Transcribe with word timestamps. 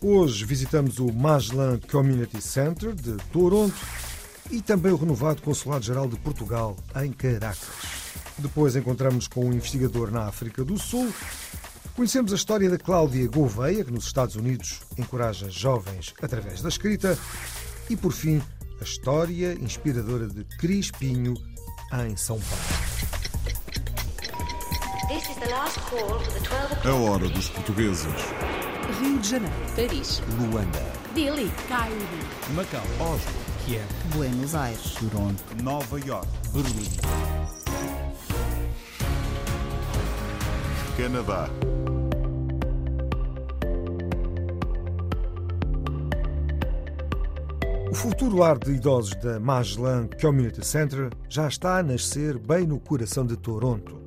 Hoje 0.00 0.44
visitamos 0.44 1.00
o 1.00 1.12
Maslan 1.12 1.80
Community 1.90 2.40
Center 2.40 2.94
de 2.94 3.16
Toronto 3.32 3.74
e 4.48 4.62
também 4.62 4.92
o 4.92 4.96
renovado 4.96 5.42
Consulado-Geral 5.42 6.06
de 6.06 6.16
Portugal 6.20 6.76
em 7.02 7.10
Caracas. 7.10 7.58
Depois 8.38 8.76
encontramos 8.76 9.26
com 9.26 9.46
um 9.46 9.52
investigador 9.52 10.12
na 10.12 10.26
África 10.26 10.64
do 10.64 10.78
Sul. 10.78 11.12
Conhecemos 11.96 12.32
a 12.32 12.36
história 12.36 12.70
da 12.70 12.78
Cláudia 12.78 13.26
Gouveia, 13.26 13.84
que 13.84 13.90
nos 13.90 14.06
Estados 14.06 14.36
Unidos 14.36 14.82
encoraja 14.96 15.50
jovens 15.50 16.14
através 16.22 16.62
da 16.62 16.68
escrita. 16.68 17.18
E, 17.90 17.96
por 17.96 18.12
fim, 18.12 18.40
a 18.80 18.84
história 18.84 19.54
inspiradora 19.54 20.28
de 20.28 20.44
Cris 20.58 20.92
Pinho 20.92 21.34
em 22.06 22.16
São 22.16 22.38
Paulo. 22.38 22.88
This 25.08 25.28
is 25.28 25.36
the 25.38 25.48
last 25.48 25.80
call 25.90 26.20
for 26.20 26.32
the 26.34 26.48
12 26.48 26.72
o'clock. 26.72 26.86
A 26.86 26.94
hora 26.94 27.28
dos 27.28 27.48
portugueses. 27.48 28.14
Rio 28.88 29.18
de 29.18 29.28
Janeiro, 29.28 29.54
Paris, 29.76 30.22
Luanda, 30.40 30.80
Delhi, 31.14 31.52
Cairo, 31.68 31.94
Macau, 32.54 32.80
Oslo, 32.98 33.32
Kiev, 33.66 33.84
Buenos 34.14 34.54
Aires, 34.54 34.94
Toronto, 34.94 35.44
Nova 35.62 36.00
York, 36.00 36.26
Berlim. 36.54 36.88
Canadá. 40.96 41.50
O 47.90 47.94
futuro 47.94 48.38
lar 48.38 48.58
de 48.58 48.72
idosos 48.72 49.14
da 49.16 49.38
Maslan 49.38 50.08
Community 50.18 50.64
Center 50.64 51.10
já 51.28 51.46
está 51.46 51.76
a 51.76 51.82
nascer 51.82 52.38
bem 52.38 52.66
no 52.66 52.80
coração 52.80 53.26
de 53.26 53.36
Toronto. 53.36 54.00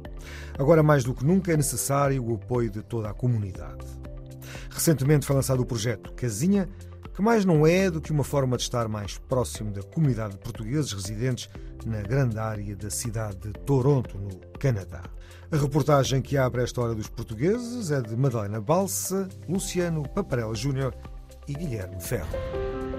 Agora, 0.57 0.81
mais 0.81 1.03
do 1.03 1.13
que 1.13 1.23
nunca, 1.23 1.53
é 1.53 1.57
necessário 1.57 2.25
o 2.25 2.33
apoio 2.33 2.71
de 2.71 2.81
toda 2.81 3.11
a 3.11 3.13
comunidade. 3.13 4.00
Recentemente 4.81 5.27
foi 5.27 5.35
lançado 5.35 5.59
o 5.59 5.65
projeto 5.65 6.11
Casinha, 6.13 6.67
que 7.13 7.21
mais 7.21 7.45
não 7.45 7.67
é 7.67 7.91
do 7.91 8.01
que 8.01 8.11
uma 8.11 8.23
forma 8.23 8.57
de 8.57 8.63
estar 8.63 8.87
mais 8.87 9.15
próximo 9.15 9.71
da 9.71 9.83
comunidade 9.83 10.33
de 10.33 10.39
portugueses 10.39 10.91
residentes 10.91 11.47
na 11.85 12.01
grande 12.01 12.39
área 12.39 12.75
da 12.75 12.89
cidade 12.89 13.37
de 13.37 13.51
Toronto, 13.59 14.17
no 14.17 14.39
Canadá. 14.57 15.03
A 15.51 15.55
reportagem 15.55 16.19
que 16.19 16.35
abre 16.35 16.63
esta 16.63 16.81
hora 16.81 16.95
dos 16.95 17.07
portugueses 17.07 17.91
é 17.91 18.01
de 18.01 18.17
Madalena 18.17 18.59
Balsa, 18.59 19.29
Luciano 19.47 20.01
Paparella 20.09 20.55
Júnior 20.55 20.95
e 21.47 21.53
Guilherme 21.53 22.01
Ferro. 22.01 22.90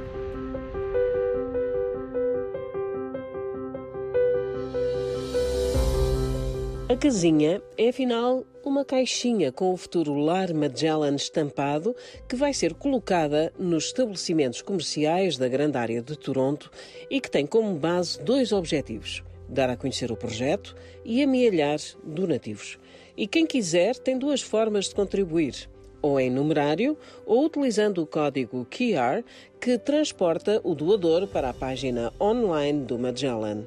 Casinha 7.02 7.60
é 7.76 7.88
afinal 7.88 8.44
uma 8.64 8.84
caixinha 8.84 9.50
com 9.50 9.72
o 9.72 9.76
futuro 9.76 10.14
Lar 10.14 10.54
Magellan 10.54 11.16
estampado 11.16 11.96
que 12.28 12.36
vai 12.36 12.54
ser 12.54 12.74
colocada 12.74 13.52
nos 13.58 13.86
estabelecimentos 13.86 14.62
comerciais 14.62 15.36
da 15.36 15.48
grande 15.48 15.76
área 15.76 16.00
de 16.00 16.16
Toronto 16.16 16.70
e 17.10 17.20
que 17.20 17.28
tem 17.28 17.44
como 17.44 17.74
base 17.74 18.22
dois 18.22 18.52
objetivos: 18.52 19.20
dar 19.48 19.68
a 19.68 19.76
conhecer 19.76 20.12
o 20.12 20.16
projeto 20.16 20.76
e 21.04 21.20
amealhar 21.24 21.80
donativos. 22.04 22.78
E 23.16 23.26
quem 23.26 23.46
quiser 23.46 23.96
tem 23.96 24.16
duas 24.16 24.40
formas 24.40 24.84
de 24.84 24.94
contribuir: 24.94 25.68
ou 26.00 26.20
em 26.20 26.30
numerário 26.30 26.96
ou 27.26 27.46
utilizando 27.46 28.00
o 28.00 28.06
código 28.06 28.64
QR 28.70 29.24
que 29.60 29.76
transporta 29.76 30.60
o 30.62 30.72
doador 30.72 31.26
para 31.26 31.50
a 31.50 31.54
página 31.54 32.12
online 32.20 32.84
do 32.84 32.96
Magellan. 32.96 33.66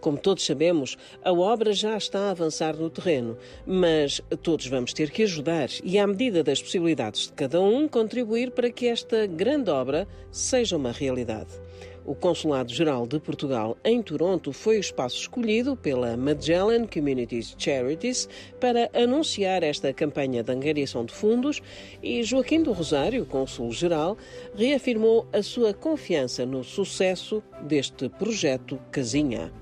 Como 0.00 0.16
todos 0.16 0.46
sabemos, 0.46 0.96
a 1.22 1.32
obra 1.32 1.72
já 1.72 1.96
está 1.96 2.28
a 2.28 2.30
avançar 2.30 2.74
no 2.76 2.88
terreno, 2.88 3.36
mas 3.66 4.20
todos 4.42 4.66
vamos 4.66 4.92
ter 4.92 5.10
que 5.10 5.24
ajudar 5.24 5.68
e, 5.84 5.98
à 5.98 6.06
medida 6.06 6.42
das 6.42 6.62
possibilidades 6.62 7.26
de 7.26 7.32
cada 7.34 7.60
um, 7.60 7.86
contribuir 7.86 8.50
para 8.50 8.70
que 8.70 8.86
esta 8.86 9.26
grande 9.26 9.70
obra 9.70 10.08
seja 10.30 10.76
uma 10.76 10.90
realidade. 10.90 11.50
O 12.04 12.14
Consulado-Geral 12.14 13.06
de 13.06 13.20
Portugal 13.20 13.76
em 13.84 14.02
Toronto 14.02 14.52
foi 14.52 14.78
o 14.78 14.80
espaço 14.80 15.16
escolhido 15.16 15.76
pela 15.76 16.16
Magellan 16.16 16.86
Communities 16.86 17.54
Charities 17.58 18.26
para 18.58 18.90
anunciar 18.94 19.62
esta 19.62 19.92
campanha 19.92 20.42
de 20.42 20.50
angariação 20.50 21.04
de 21.04 21.12
fundos 21.12 21.60
e 22.02 22.22
Joaquim 22.22 22.62
do 22.62 22.72
Rosário, 22.72 23.26
Cônsul-Geral, 23.26 24.16
reafirmou 24.54 25.28
a 25.32 25.42
sua 25.42 25.74
confiança 25.74 26.46
no 26.46 26.64
sucesso 26.64 27.42
deste 27.62 28.08
projeto 28.08 28.80
Casinha. 28.90 29.52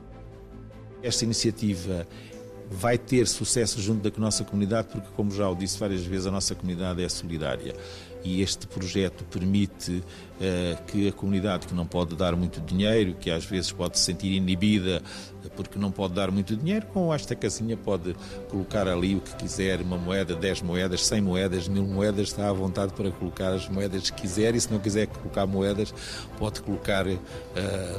Esta 1.03 1.25
iniciativa 1.25 2.06
vai 2.70 2.98
ter 2.98 3.26
sucesso 3.26 3.81
junto 3.81 4.09
da 4.09 4.19
nossa 4.19 4.44
comunidade, 4.44 4.88
porque, 4.88 5.09
como 5.16 5.31
já 5.31 5.48
o 5.48 5.54
disse 5.54 5.78
várias 5.78 6.04
vezes, 6.04 6.26
a 6.26 6.31
nossa 6.31 6.54
comunidade 6.54 7.03
é 7.03 7.09
solidária. 7.09 7.75
E 8.22 8.42
este 8.42 8.66
projeto 8.66 9.25
permite 9.25 10.03
que 10.87 11.09
a 11.09 11.12
comunidade 11.12 11.66
que 11.66 11.75
não 11.75 11.87
pode 11.87 12.15
dar 12.15 12.37
muito 12.37 12.60
dinheiro, 12.60 13.15
que 13.15 13.31
às 13.31 13.44
vezes 13.44 13.72
pode 13.72 13.99
se 13.99 14.04
sentir 14.04 14.32
inibida 14.32 15.03
porque 15.59 15.78
não 15.78 15.91
pode 15.91 16.15
dar 16.15 16.31
muito 16.31 16.56
dinheiro, 16.56 16.87
com 16.87 17.12
esta 17.12 17.34
casinha 17.34 17.76
pode 17.76 18.15
colocar 18.48 18.87
ali 18.87 19.16
o 19.16 19.21
que 19.21 19.34
quiser, 19.37 19.81
uma 19.81 19.97
moeda, 19.97 20.34
10 20.34 20.62
moedas, 20.62 21.04
100 21.06 21.21
moedas, 21.21 21.69
mil 21.69 21.84
moedas, 21.84 22.28
está 22.28 22.48
à 22.48 22.53
vontade 22.53 22.93
para 22.93 23.10
colocar 23.10 23.53
as 23.53 23.69
moedas 23.69 24.10
que 24.10 24.22
quiser 24.22 24.54
e 24.54 24.60
se 24.60 24.71
não 24.71 24.78
quiser 24.78 25.06
colocar 25.06 25.47
moedas, 25.47 25.93
pode 26.38 26.62
colocar 26.62 27.06
eh, 27.09 27.19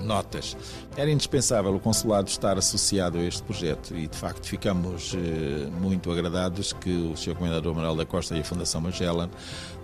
notas. 0.04 0.56
Era 0.96 1.10
indispensável 1.10 1.76
o 1.76 1.80
consulado 1.80 2.30
estar 2.30 2.58
associado 2.58 3.18
a 3.18 3.24
este 3.24 3.44
projeto 3.44 3.96
e 3.96 4.08
de 4.08 4.18
facto 4.18 4.46
ficamos 4.46 5.14
eh, 5.16 5.70
muito 5.82 6.12
agradados 6.12 6.74
que 6.74 6.92
o 6.92 7.16
Sr. 7.16 7.36
Comendador 7.36 7.76
Manuel 7.76 7.96
da 7.96 8.06
Costa 8.06 8.36
e 8.36 8.42
a 8.42 8.44
Fundação 8.44 8.82
Magellan 8.82 9.30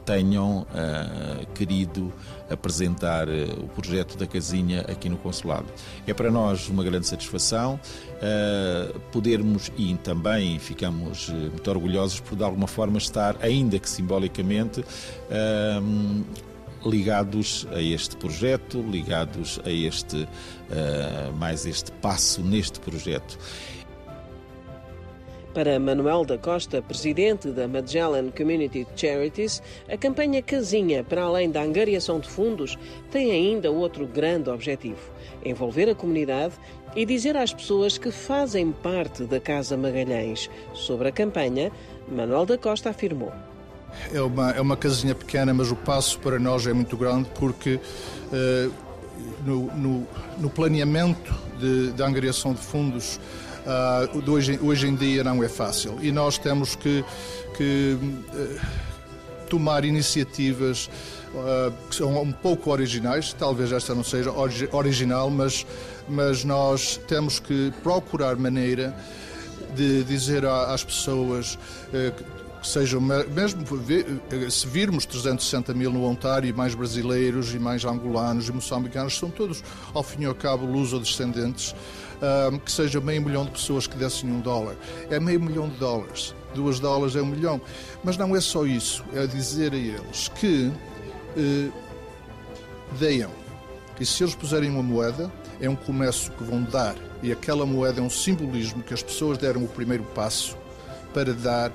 tenham 0.06 0.60
uh, 0.62 1.46
querido 1.56 2.14
apresentar 2.50 3.28
uh, 3.28 3.64
o 3.64 3.68
projeto 3.68 4.18
da 4.18 4.28
casinha 4.28 4.82
aqui 4.82 5.10
no 5.10 5.18
consulado. 5.18 5.66
É 6.06 6.14
para 6.14 6.30
nós 6.32 6.70
uma 6.70 6.84
grande 6.84 7.08
satisfação 7.08 7.80
uh, 7.80 9.00
podermos 9.12 9.72
e 9.78 9.94
também 9.96 10.60
ficamos 10.60 11.30
muito 11.30 11.70
orgulhosos 11.70 12.20
por 12.20 12.36
de 12.36 12.44
alguma 12.44 12.68
forma 12.68 12.98
estar, 12.98 13.38
ainda 13.42 13.80
que 13.80 13.90
simbolicamente, 13.90 14.84
ligados 16.86 17.68
a 17.72 17.82
este 17.82 18.16
projeto, 18.16 18.82
ligados 18.82 19.60
a 19.66 19.70
este 19.70 20.28
mais 21.38 21.66
este 21.66 21.92
passo 21.94 22.42
neste 22.42 22.80
projeto. 22.80 23.38
Para 25.56 25.80
Manuel 25.80 26.26
da 26.26 26.38
Costa, 26.38 26.82
presidente 26.82 27.50
da 27.50 27.66
Magellan 27.66 28.30
Community 28.30 28.86
Charities, 28.94 29.64
a 29.90 29.96
campanha 29.96 30.42
Casinha, 30.42 31.02
para 31.02 31.24
além 31.24 31.50
da 31.50 31.62
angariação 31.62 32.20
de 32.20 32.28
fundos, 32.28 32.78
tem 33.10 33.32
ainda 33.32 33.72
outro 33.72 34.06
grande 34.06 34.50
objetivo: 34.50 35.00
envolver 35.46 35.90
a 35.90 35.96
comunidade 35.96 36.56
e 36.94 37.06
dizer 37.06 37.38
às 37.38 37.54
pessoas 37.54 37.98
que 37.98 38.12
fazem 38.12 38.74
parte 38.74 39.24
da 39.24 39.40
Casa 39.40 39.78
Magalhães. 39.78 40.50
Sobre 40.74 41.08
a 41.08 41.12
campanha, 41.14 41.72
Manuel 42.06 42.46
da 42.46 42.58
Costa 42.58 42.90
afirmou. 42.90 43.32
É 44.14 44.20
uma, 44.20 44.52
é 44.52 44.60
uma 44.60 44.76
casinha 44.76 45.16
pequena, 45.16 45.54
mas 45.54 45.72
o 45.72 45.76
passo 45.78 46.20
para 46.20 46.38
nós 46.38 46.68
é 46.68 46.74
muito 46.74 46.98
grande 46.98 47.30
porque 47.34 47.76
uh, 47.76 48.74
no, 49.46 49.74
no, 49.74 50.08
no, 50.38 50.50
planeamento 50.50 51.34
de 51.58 52.04
angariação 52.04 52.54
de 52.54 52.60
fundos 52.60 53.22
uh, 53.66 54.32
hoje, 54.32 54.60
hoje 54.62 54.88
em 54.88 54.96
dia 54.96 55.24
não 55.24 55.44
é 55.44 55.50
fácil. 55.50 55.98
E 56.02 56.12
nós 56.12 56.38
temos 56.38 56.76
que, 56.76 57.04
que 57.58 57.98
uh, 58.02 58.60
tomar 59.50 59.86
iniciativas 59.86 60.90
uh, 61.34 61.74
que 61.90 61.96
são 61.96 62.22
um 62.22 62.32
pouco 62.32 62.72
originais, 62.72 63.34
talvez 63.34 63.72
esta 63.72 63.94
não 63.94 64.04
seja 64.04 64.32
original, 64.72 65.30
mas, 65.30 65.66
mas 66.08 66.44
nós 66.44 67.00
temos 67.08 67.40
que 67.40 67.74
procurar 67.84 68.36
maneira 68.36 68.96
de 69.76 70.04
dizer 70.04 70.46
às 70.46 70.84
pessoas 70.84 71.58
que 71.92 72.35
sejam, 72.66 73.00
mesmo 73.02 73.64
se 74.50 74.68
virmos 74.68 75.06
360 75.06 75.74
mil 75.74 75.92
no 75.92 76.06
Ontário, 76.06 76.50
e 76.50 76.54
mais 76.54 76.74
brasileiros, 76.76 77.54
e 77.54 77.60
mais 77.60 77.86
angolanos 77.86 78.50
e 78.50 78.52
moçambicanos, 78.52 79.18
são 79.18 79.30
todos, 79.30 79.64
ao 79.94 80.04
fim 80.04 80.24
e 80.24 80.26
ao 80.26 80.36
cabo, 80.36 80.66
luso-descendentes, 80.66 81.76
que 82.64 82.72
seja 82.72 83.00
meio 83.00 83.22
milhão 83.22 83.46
de 83.46 83.52
pessoas 83.52 83.88
que 83.88 83.98
dessem 83.98 84.30
um 84.30 84.40
dólar. 84.40 84.76
É 85.10 85.20
meio 85.20 85.40
milhão 85.40 85.70
de 85.70 85.78
dólares. 85.78 86.34
Duas 86.54 86.80
dólares 86.80 87.16
é 87.16 87.22
um 87.22 87.26
milhão. 87.26 87.62
Mas 88.04 88.18
não 88.18 88.36
é 88.36 88.42
só 88.42 88.66
isso. 88.66 89.04
É 89.14 89.28
dizer 89.28 89.74
a 89.74 89.78
eles 89.78 90.30
que 90.30 90.72
eh, 91.38 91.70
deem. 92.98 93.28
E 94.00 94.06
se 94.06 94.24
eles 94.24 94.36
puserem 94.36 94.70
uma 94.70 94.84
moeda, 94.84 95.32
é 95.60 95.70
um 95.70 95.76
comércio 95.76 96.32
que 96.34 96.44
vão 96.44 96.64
dar. 96.64 96.96
E 97.22 97.32
aquela 97.32 97.66
moeda 97.66 98.00
é 98.00 98.04
um 98.04 98.10
simbolismo 98.10 98.84
que 98.84 98.94
as 98.94 99.04
pessoas 99.04 99.38
deram 99.38 99.64
o 99.64 99.68
primeiro 99.68 100.04
passo 100.04 100.58
para 101.14 101.34
dar 101.34 101.72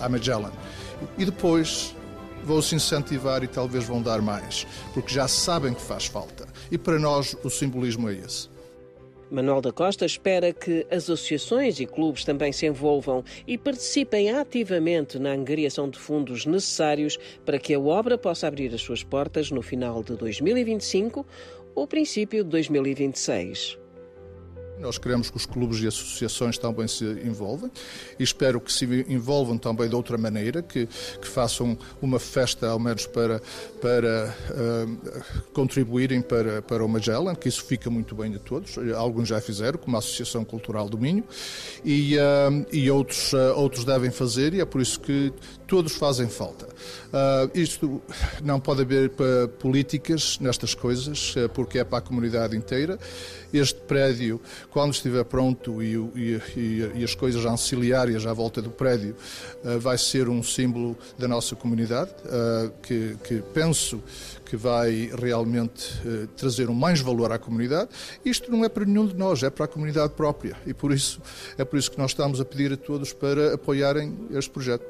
à 0.00 0.08
Magellan. 0.08 0.52
E 1.18 1.24
depois 1.24 1.94
vão-se 2.44 2.74
incentivar 2.74 3.42
e 3.42 3.48
talvez 3.48 3.84
vão 3.84 4.02
dar 4.02 4.20
mais, 4.20 4.66
porque 4.92 5.12
já 5.12 5.26
sabem 5.26 5.72
que 5.74 5.80
faz 5.80 6.06
falta. 6.06 6.46
E 6.70 6.76
para 6.76 6.98
nós 6.98 7.36
o 7.42 7.50
simbolismo 7.50 8.08
é 8.08 8.14
esse. 8.14 8.54
Manuel 9.30 9.60
da 9.60 9.72
Costa 9.72 10.04
espera 10.04 10.52
que 10.52 10.86
as 10.90 11.04
associações 11.04 11.80
e 11.80 11.86
clubes 11.86 12.24
também 12.24 12.52
se 12.52 12.66
envolvam 12.66 13.24
e 13.46 13.58
participem 13.58 14.30
ativamente 14.30 15.18
na 15.18 15.32
angariação 15.32 15.88
de 15.88 15.98
fundos 15.98 16.46
necessários 16.46 17.18
para 17.44 17.58
que 17.58 17.74
a 17.74 17.80
obra 17.80 18.16
possa 18.16 18.46
abrir 18.46 18.72
as 18.72 18.82
suas 18.82 19.02
portas 19.02 19.50
no 19.50 19.62
final 19.62 20.02
de 20.02 20.14
2025 20.16 21.26
ou 21.74 21.86
princípio 21.86 22.44
de 22.44 22.50
2026. 22.50 23.78
Nós 24.78 24.98
queremos 24.98 25.30
que 25.30 25.36
os 25.36 25.46
clubes 25.46 25.80
e 25.80 25.86
associações 25.86 26.58
também 26.58 26.88
se 26.88 27.04
envolvam 27.04 27.70
e 28.18 28.22
espero 28.22 28.60
que 28.60 28.72
se 28.72 28.84
envolvam 29.08 29.56
também 29.56 29.88
de 29.88 29.94
outra 29.94 30.18
maneira, 30.18 30.62
que, 30.62 30.86
que 30.86 31.26
façam 31.26 31.78
uma 32.02 32.18
festa, 32.18 32.68
ao 32.68 32.78
menos 32.78 33.06
para, 33.06 33.40
para 33.80 34.34
uh, 34.50 35.22
contribuírem 35.52 36.20
para, 36.20 36.60
para 36.60 36.84
o 36.84 36.88
Magellan, 36.88 37.34
que 37.34 37.48
isso 37.48 37.64
fica 37.64 37.88
muito 37.88 38.14
bem 38.14 38.30
de 38.30 38.38
todos. 38.38 38.76
Alguns 38.96 39.28
já 39.28 39.40
fizeram, 39.40 39.78
como 39.78 39.96
a 39.96 40.00
Associação 40.00 40.44
Cultural 40.44 40.88
do 40.88 40.98
Minho, 40.98 41.24
e, 41.84 42.16
uh, 42.16 42.66
e 42.72 42.90
outros, 42.90 43.32
uh, 43.32 43.54
outros 43.56 43.84
devem 43.84 44.10
fazer, 44.10 44.54
e 44.54 44.60
é 44.60 44.64
por 44.64 44.80
isso 44.80 44.98
que 45.00 45.32
todos 45.66 45.92
fazem 45.92 46.28
falta. 46.28 46.68
isto 47.54 48.02
não 48.42 48.60
pode 48.60 48.82
haver 48.82 49.10
políticas 49.58 50.38
nestas 50.38 50.74
coisas, 50.74 51.34
porque 51.54 51.78
é 51.78 51.84
para 51.84 51.98
a 51.98 52.00
comunidade 52.00 52.56
inteira. 52.56 52.98
Este 53.52 53.80
prédio 53.80 54.40
quando 54.74 54.92
estiver 54.92 55.24
pronto 55.24 55.80
e, 55.80 55.94
e, 56.16 56.40
e, 56.96 57.04
as 57.04 57.14
coisas 57.14 57.46
auxiliárias 57.46 58.26
à 58.26 58.32
volta 58.32 58.60
do 58.60 58.70
prédio, 58.70 59.14
uh, 59.62 59.78
vai 59.78 59.96
ser 59.96 60.28
um 60.28 60.42
símbolo 60.42 60.98
da 61.16 61.28
nossa 61.28 61.54
comunidade, 61.54 62.10
uh, 62.24 62.72
que, 62.82 63.16
que, 63.22 63.40
penso 63.54 64.02
que 64.44 64.56
vai 64.56 65.12
realmente 65.16 65.92
uh, 66.04 66.26
trazer 66.36 66.68
um 66.68 66.74
mais 66.74 67.00
valor 67.00 67.30
à 67.30 67.38
comunidade. 67.38 67.88
Isto 68.24 68.50
não 68.50 68.64
é 68.64 68.68
para 68.68 68.84
nenhum 68.84 69.06
de 69.06 69.14
nós, 69.14 69.44
é 69.44 69.48
para 69.48 69.66
a 69.66 69.68
comunidade 69.68 70.14
própria 70.14 70.56
e 70.66 70.74
por 70.74 70.90
isso 70.90 71.22
é 71.56 71.64
por 71.64 71.78
isso 71.78 71.92
que 71.92 71.98
nós 71.98 72.10
estamos 72.10 72.40
a 72.40 72.44
pedir 72.44 72.72
a 72.72 72.76
todos 72.76 73.12
para 73.12 73.54
apoiarem 73.54 74.26
este 74.32 74.50
projeto. 74.50 74.84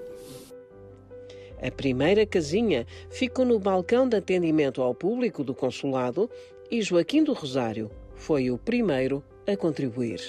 A 1.62 1.70
primeira 1.70 2.24
casinha 2.24 2.86
ficou 3.10 3.44
no 3.44 3.58
balcão 3.58 4.08
de 4.08 4.16
atendimento 4.16 4.80
ao 4.80 4.94
público 4.94 5.44
do 5.44 5.54
consulado 5.54 6.30
e 6.70 6.80
Joaquim 6.80 7.22
do 7.22 7.34
Rosário 7.34 7.90
foi 8.14 8.50
o 8.50 8.56
primeiro 8.56 9.22
a 9.46 9.56
contribuir. 9.56 10.20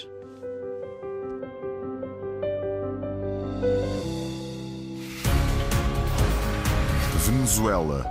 Venezuela. 7.26 8.04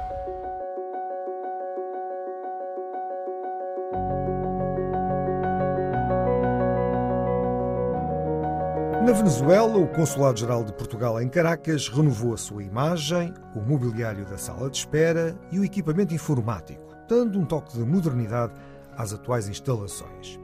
Na 9.05 9.11
Venezuela, 9.11 9.77
o 9.77 9.87
Consulado-Geral 9.87 10.63
de 10.63 10.73
Portugal 10.73 11.21
em 11.21 11.29
Caracas 11.29 11.87
renovou 11.87 12.33
a 12.33 12.37
sua 12.37 12.63
imagem, 12.63 13.31
o 13.55 13.61
mobiliário 13.61 14.25
da 14.25 14.37
sala 14.37 14.69
de 14.69 14.77
espera 14.77 15.37
e 15.51 15.59
o 15.59 15.63
equipamento 15.63 16.13
informático, 16.13 16.81
dando 17.07 17.39
um 17.39 17.45
toque 17.45 17.77
de 17.77 17.85
modernidade 17.85 18.53
às 18.97 19.13
atuais 19.13 19.47
instalações. 19.47 20.39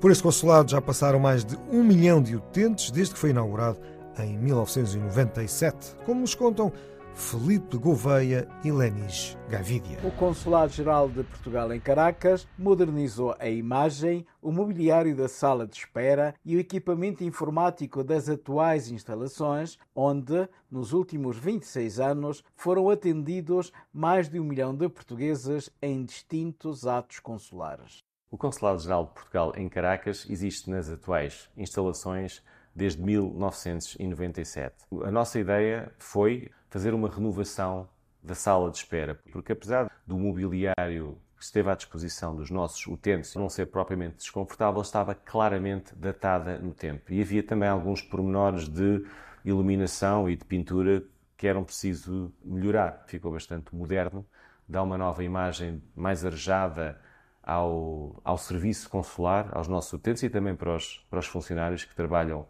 Por 0.00 0.10
esse 0.10 0.22
consulado 0.22 0.70
já 0.70 0.80
passaram 0.80 1.18
mais 1.18 1.44
de 1.44 1.58
um 1.70 1.82
milhão 1.82 2.22
de 2.22 2.36
utentes 2.36 2.90
desde 2.90 3.14
que 3.14 3.20
foi 3.20 3.30
inaugurado 3.30 3.78
em 4.18 4.38
1997, 4.38 5.96
como 6.04 6.20
nos 6.20 6.34
contam 6.34 6.72
Felipe 7.14 7.68
de 7.68 7.78
Gouveia 7.78 8.48
e 8.64 8.72
Lenis 8.72 9.38
Gavidia. 9.48 10.00
O 10.02 10.10
Consulado-Geral 10.10 11.08
de 11.08 11.22
Portugal 11.22 11.72
em 11.72 11.78
Caracas 11.78 12.46
modernizou 12.58 13.36
a 13.38 13.48
imagem, 13.48 14.26
o 14.42 14.50
mobiliário 14.50 15.14
da 15.14 15.28
sala 15.28 15.64
de 15.64 15.76
espera 15.76 16.34
e 16.44 16.56
o 16.56 16.58
equipamento 16.58 17.22
informático 17.22 18.02
das 18.02 18.28
atuais 18.28 18.90
instalações, 18.90 19.78
onde, 19.94 20.48
nos 20.68 20.92
últimos 20.92 21.38
26 21.38 22.00
anos, 22.00 22.42
foram 22.56 22.90
atendidos 22.90 23.72
mais 23.92 24.28
de 24.28 24.40
um 24.40 24.44
milhão 24.44 24.74
de 24.74 24.88
portugueses 24.88 25.70
em 25.80 26.04
distintos 26.04 26.84
atos 26.84 27.20
consulares. 27.20 28.02
O 28.28 28.36
Consulado-Geral 28.36 29.06
de 29.06 29.12
Portugal 29.12 29.52
em 29.56 29.68
Caracas 29.68 30.26
existe 30.28 30.68
nas 30.68 30.90
atuais 30.90 31.48
instalações 31.56 32.42
desde 32.74 33.00
1997. 33.00 34.74
A 35.04 35.10
nossa 35.10 35.38
ideia 35.38 35.92
foi 35.98 36.50
fazer 36.74 36.92
uma 36.92 37.08
renovação 37.08 37.88
da 38.20 38.34
sala 38.34 38.68
de 38.68 38.78
espera, 38.78 39.14
porque 39.30 39.52
apesar 39.52 39.88
do 40.04 40.18
mobiliário 40.18 41.16
que 41.36 41.44
esteve 41.44 41.70
à 41.70 41.74
disposição 41.76 42.34
dos 42.34 42.50
nossos 42.50 42.84
utentes 42.88 43.36
não 43.36 43.48
ser 43.48 43.66
propriamente 43.66 44.16
desconfortável, 44.16 44.82
estava 44.82 45.14
claramente 45.14 45.94
datada 45.94 46.58
no 46.58 46.74
tempo. 46.74 47.12
E 47.12 47.22
havia 47.22 47.44
também 47.44 47.68
alguns 47.68 48.02
pormenores 48.02 48.68
de 48.68 49.06
iluminação 49.44 50.28
e 50.28 50.34
de 50.34 50.44
pintura 50.44 51.04
que 51.36 51.46
eram 51.46 51.62
preciso 51.62 52.32
melhorar. 52.44 53.04
Ficou 53.06 53.30
bastante 53.30 53.72
moderno, 53.72 54.26
dá 54.68 54.82
uma 54.82 54.98
nova 54.98 55.22
imagem 55.22 55.80
mais 55.94 56.24
arejada 56.24 57.00
ao, 57.40 58.20
ao 58.24 58.36
serviço 58.36 58.90
consular, 58.90 59.48
aos 59.52 59.68
nossos 59.68 59.92
utentes 59.92 60.24
e 60.24 60.28
também 60.28 60.56
para 60.56 60.74
os, 60.74 61.06
para 61.08 61.20
os 61.20 61.26
funcionários 61.26 61.84
que 61.84 61.94
trabalham 61.94 62.48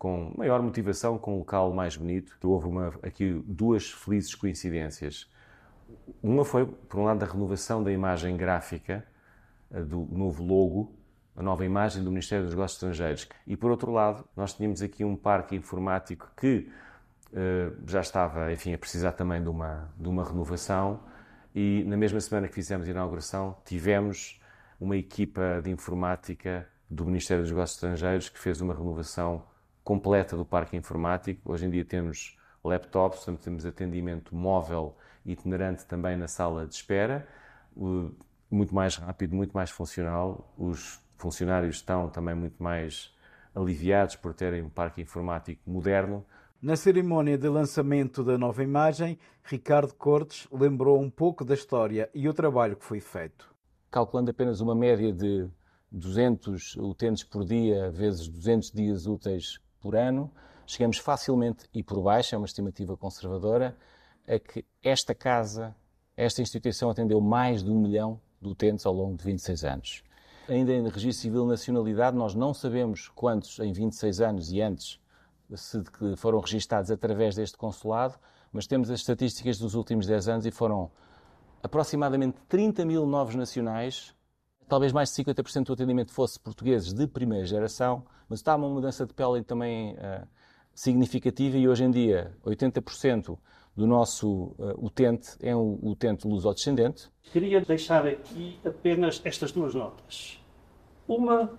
com 0.00 0.32
maior 0.34 0.62
motivação, 0.62 1.18
com 1.18 1.34
um 1.34 1.38
local 1.40 1.74
mais 1.74 1.94
bonito. 1.94 2.34
Houve 2.42 2.66
uma, 2.66 2.88
aqui 3.02 3.34
duas 3.46 3.90
felizes 3.90 4.34
coincidências. 4.34 5.30
Uma 6.22 6.42
foi, 6.42 6.64
por 6.64 7.00
um 7.00 7.04
lado, 7.04 7.22
a 7.22 7.26
renovação 7.26 7.84
da 7.84 7.92
imagem 7.92 8.34
gráfica 8.34 9.06
eh, 9.70 9.82
do 9.82 10.08
novo 10.10 10.42
logo, 10.42 10.90
a 11.36 11.42
nova 11.42 11.66
imagem 11.66 12.02
do 12.02 12.08
Ministério 12.08 12.46
dos 12.46 12.54
Negócios 12.54 12.78
Estrangeiros. 12.78 13.28
E, 13.46 13.58
por 13.58 13.70
outro 13.70 13.92
lado, 13.92 14.24
nós 14.34 14.54
tínhamos 14.54 14.80
aqui 14.80 15.04
um 15.04 15.14
parque 15.14 15.54
informático 15.54 16.32
que 16.34 16.70
uh, 17.34 17.76
já 17.86 18.00
estava, 18.00 18.50
enfim, 18.50 18.72
a 18.72 18.78
precisar 18.78 19.12
também 19.12 19.42
de 19.42 19.50
uma, 19.50 19.92
de 19.98 20.08
uma 20.08 20.24
renovação. 20.24 21.00
E, 21.54 21.84
na 21.86 21.98
mesma 21.98 22.22
semana 22.22 22.48
que 22.48 22.54
fizemos 22.54 22.88
a 22.88 22.90
inauguração, 22.90 23.54
tivemos 23.66 24.40
uma 24.80 24.96
equipa 24.96 25.60
de 25.62 25.70
informática 25.70 26.66
do 26.88 27.04
Ministério 27.04 27.42
dos 27.42 27.52
Negócios 27.52 27.76
Estrangeiros 27.76 28.30
que 28.30 28.38
fez 28.38 28.62
uma 28.62 28.72
renovação 28.72 29.49
completa 29.90 30.36
do 30.36 30.44
parque 30.44 30.76
informático. 30.76 31.50
Hoje 31.50 31.66
em 31.66 31.70
dia 31.70 31.84
temos 31.84 32.38
laptops, 32.62 33.26
temos 33.42 33.66
atendimento 33.66 34.36
móvel 34.36 34.96
itinerante 35.26 35.84
também 35.84 36.16
na 36.16 36.28
sala 36.28 36.64
de 36.64 36.76
espera, 36.76 37.26
muito 38.48 38.72
mais 38.72 38.94
rápido, 38.94 39.34
muito 39.34 39.50
mais 39.50 39.68
funcional. 39.68 40.48
Os 40.56 41.02
funcionários 41.18 41.74
estão 41.74 42.08
também 42.08 42.36
muito 42.36 42.62
mais 42.62 43.12
aliviados 43.52 44.14
por 44.14 44.32
terem 44.32 44.62
um 44.62 44.68
parque 44.68 45.02
informático 45.02 45.68
moderno. 45.68 46.24
Na 46.62 46.76
cerimónia 46.76 47.36
de 47.36 47.48
lançamento 47.48 48.22
da 48.22 48.38
nova 48.38 48.62
imagem, 48.62 49.18
Ricardo 49.42 49.92
Cortes 49.94 50.46
lembrou 50.52 51.00
um 51.00 51.10
pouco 51.10 51.44
da 51.44 51.54
história 51.54 52.08
e 52.14 52.28
o 52.28 52.32
trabalho 52.32 52.76
que 52.76 52.84
foi 52.84 53.00
feito. 53.00 53.52
Calculando 53.90 54.30
apenas 54.30 54.60
uma 54.60 54.76
média 54.76 55.12
de 55.12 55.48
200 55.90 56.76
utentes 56.76 57.24
por 57.24 57.44
dia, 57.44 57.90
vezes 57.90 58.28
200 58.28 58.70
dias 58.70 59.06
úteis 59.08 59.58
por 59.80 59.96
ano, 59.96 60.30
chegamos 60.66 60.98
facilmente, 60.98 61.66
e 61.74 61.82
por 61.82 62.00
baixo, 62.00 62.34
é 62.34 62.38
uma 62.38 62.46
estimativa 62.46 62.96
conservadora, 62.96 63.76
a 64.28 64.38
que 64.38 64.64
esta 64.82 65.14
casa, 65.14 65.74
esta 66.16 66.42
instituição 66.42 66.90
atendeu 66.90 67.20
mais 67.20 67.64
de 67.64 67.70
um 67.70 67.80
milhão 67.80 68.20
de 68.40 68.48
utentes 68.48 68.86
ao 68.86 68.92
longo 68.92 69.16
de 69.16 69.24
26 69.24 69.64
anos. 69.64 70.04
Ainda 70.48 70.72
em 70.72 70.82
registro 70.88 71.22
civil 71.22 71.46
nacionalidade, 71.46 72.16
nós 72.16 72.34
não 72.34 72.52
sabemos 72.52 73.08
quantos 73.08 73.58
em 73.58 73.72
26 73.72 74.20
anos 74.20 74.52
e 74.52 74.60
antes 74.60 75.00
se 75.54 75.82
foram 76.16 76.38
registados 76.40 76.90
através 76.90 77.34
deste 77.34 77.56
consulado, 77.56 78.14
mas 78.52 78.66
temos 78.66 78.90
as 78.90 79.00
estatísticas 79.00 79.58
dos 79.58 79.74
últimos 79.74 80.06
10 80.06 80.28
anos 80.28 80.46
e 80.46 80.50
foram 80.50 80.90
aproximadamente 81.62 82.38
30 82.48 82.84
mil 82.84 83.06
novos 83.06 83.34
nacionais 83.34 84.14
talvez 84.70 84.92
mais 84.92 85.12
de 85.12 85.24
50% 85.24 85.64
do 85.64 85.72
atendimento 85.72 86.12
fosse 86.12 86.38
portugueses 86.38 86.94
de 86.94 87.04
primeira 87.08 87.44
geração, 87.44 88.06
mas 88.28 88.38
está 88.38 88.54
uma 88.54 88.68
mudança 88.68 89.04
de 89.04 89.12
pele 89.12 89.42
também 89.42 89.94
uh, 89.94 90.26
significativa 90.72 91.58
e 91.58 91.68
hoje 91.68 91.82
em 91.82 91.90
dia 91.90 92.32
80% 92.46 93.36
do 93.76 93.86
nosso 93.86 94.54
uh, 94.58 94.86
utente 94.86 95.30
é 95.40 95.56
um 95.56 95.76
utente 95.82 96.24
luso-descendente. 96.24 97.10
Queria 97.32 97.60
deixar 97.60 98.06
aqui 98.06 98.60
apenas 98.64 99.20
estas 99.24 99.50
duas 99.50 99.74
notas. 99.74 100.40
Uma 101.08 101.50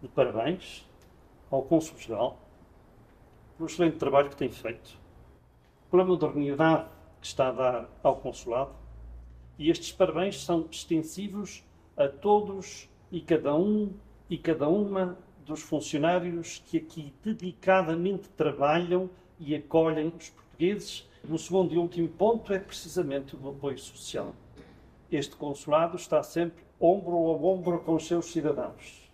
de 0.00 0.06
parabéns 0.06 0.88
ao 1.50 1.62
Cônsul-Geral 1.62 2.40
pelo 3.56 3.68
excelente 3.68 3.96
trabalho 3.96 4.30
que 4.30 4.36
tem 4.36 4.50
feito, 4.50 4.96
pela 5.90 6.04
modernidade 6.04 6.88
que 7.20 7.26
está 7.26 7.48
a 7.48 7.52
dar 7.52 7.90
ao 8.04 8.16
Consulado 8.16 8.70
E 9.58 9.68
estes 9.68 9.90
parabéns 9.90 10.44
são 10.44 10.68
extensivos 10.70 11.64
a 11.96 12.08
todos 12.08 12.88
e 13.10 13.20
cada 13.20 13.54
um 13.54 13.92
e 14.28 14.36
cada 14.36 14.68
uma 14.68 15.16
dos 15.44 15.62
funcionários 15.62 16.62
que 16.66 16.78
aqui 16.78 17.14
dedicadamente 17.22 18.28
trabalham 18.30 19.08
e 19.38 19.54
acolhem 19.54 20.12
os 20.16 20.30
portugueses. 20.30 21.08
O 21.28 21.38
segundo 21.38 21.72
e 21.72 21.78
último 21.78 22.08
ponto 22.08 22.52
é 22.52 22.58
precisamente 22.58 23.36
o 23.36 23.48
apoio 23.48 23.78
social. 23.78 24.34
Este 25.10 25.36
consulado 25.36 25.96
está 25.96 26.22
sempre 26.22 26.64
ombro 26.80 27.16
a 27.16 27.32
ombro 27.32 27.78
com 27.80 27.94
os 27.94 28.06
seus 28.06 28.26
cidadãos. 28.26 29.10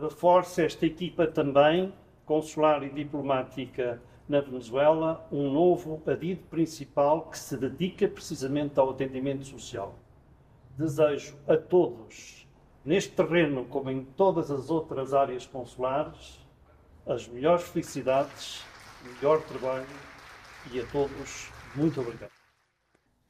Reforça 0.00 0.62
esta 0.62 0.86
equipa 0.86 1.26
também, 1.26 1.92
consular 2.24 2.82
e 2.82 2.90
diplomática 2.90 4.02
na 4.28 4.40
Venezuela, 4.40 5.26
um 5.30 5.52
novo 5.52 6.02
adido 6.06 6.42
principal 6.50 7.28
que 7.30 7.38
se 7.38 7.56
dedica 7.56 8.08
precisamente 8.08 8.80
ao 8.80 8.90
atendimento 8.90 9.44
social. 9.44 9.94
Desejo 10.76 11.36
a 11.46 11.56
todos, 11.56 12.48
neste 12.84 13.12
terreno 13.12 13.64
como 13.66 13.90
em 13.90 14.04
todas 14.04 14.50
as 14.50 14.70
outras 14.70 15.14
áreas 15.14 15.46
consulares, 15.46 16.40
as 17.06 17.28
melhores 17.28 17.64
felicidades, 17.64 18.62
melhor 19.04 19.40
trabalho 19.42 19.86
e 20.72 20.80
a 20.80 20.86
todos 20.86 21.52
muito 21.76 22.00
obrigado. 22.00 22.30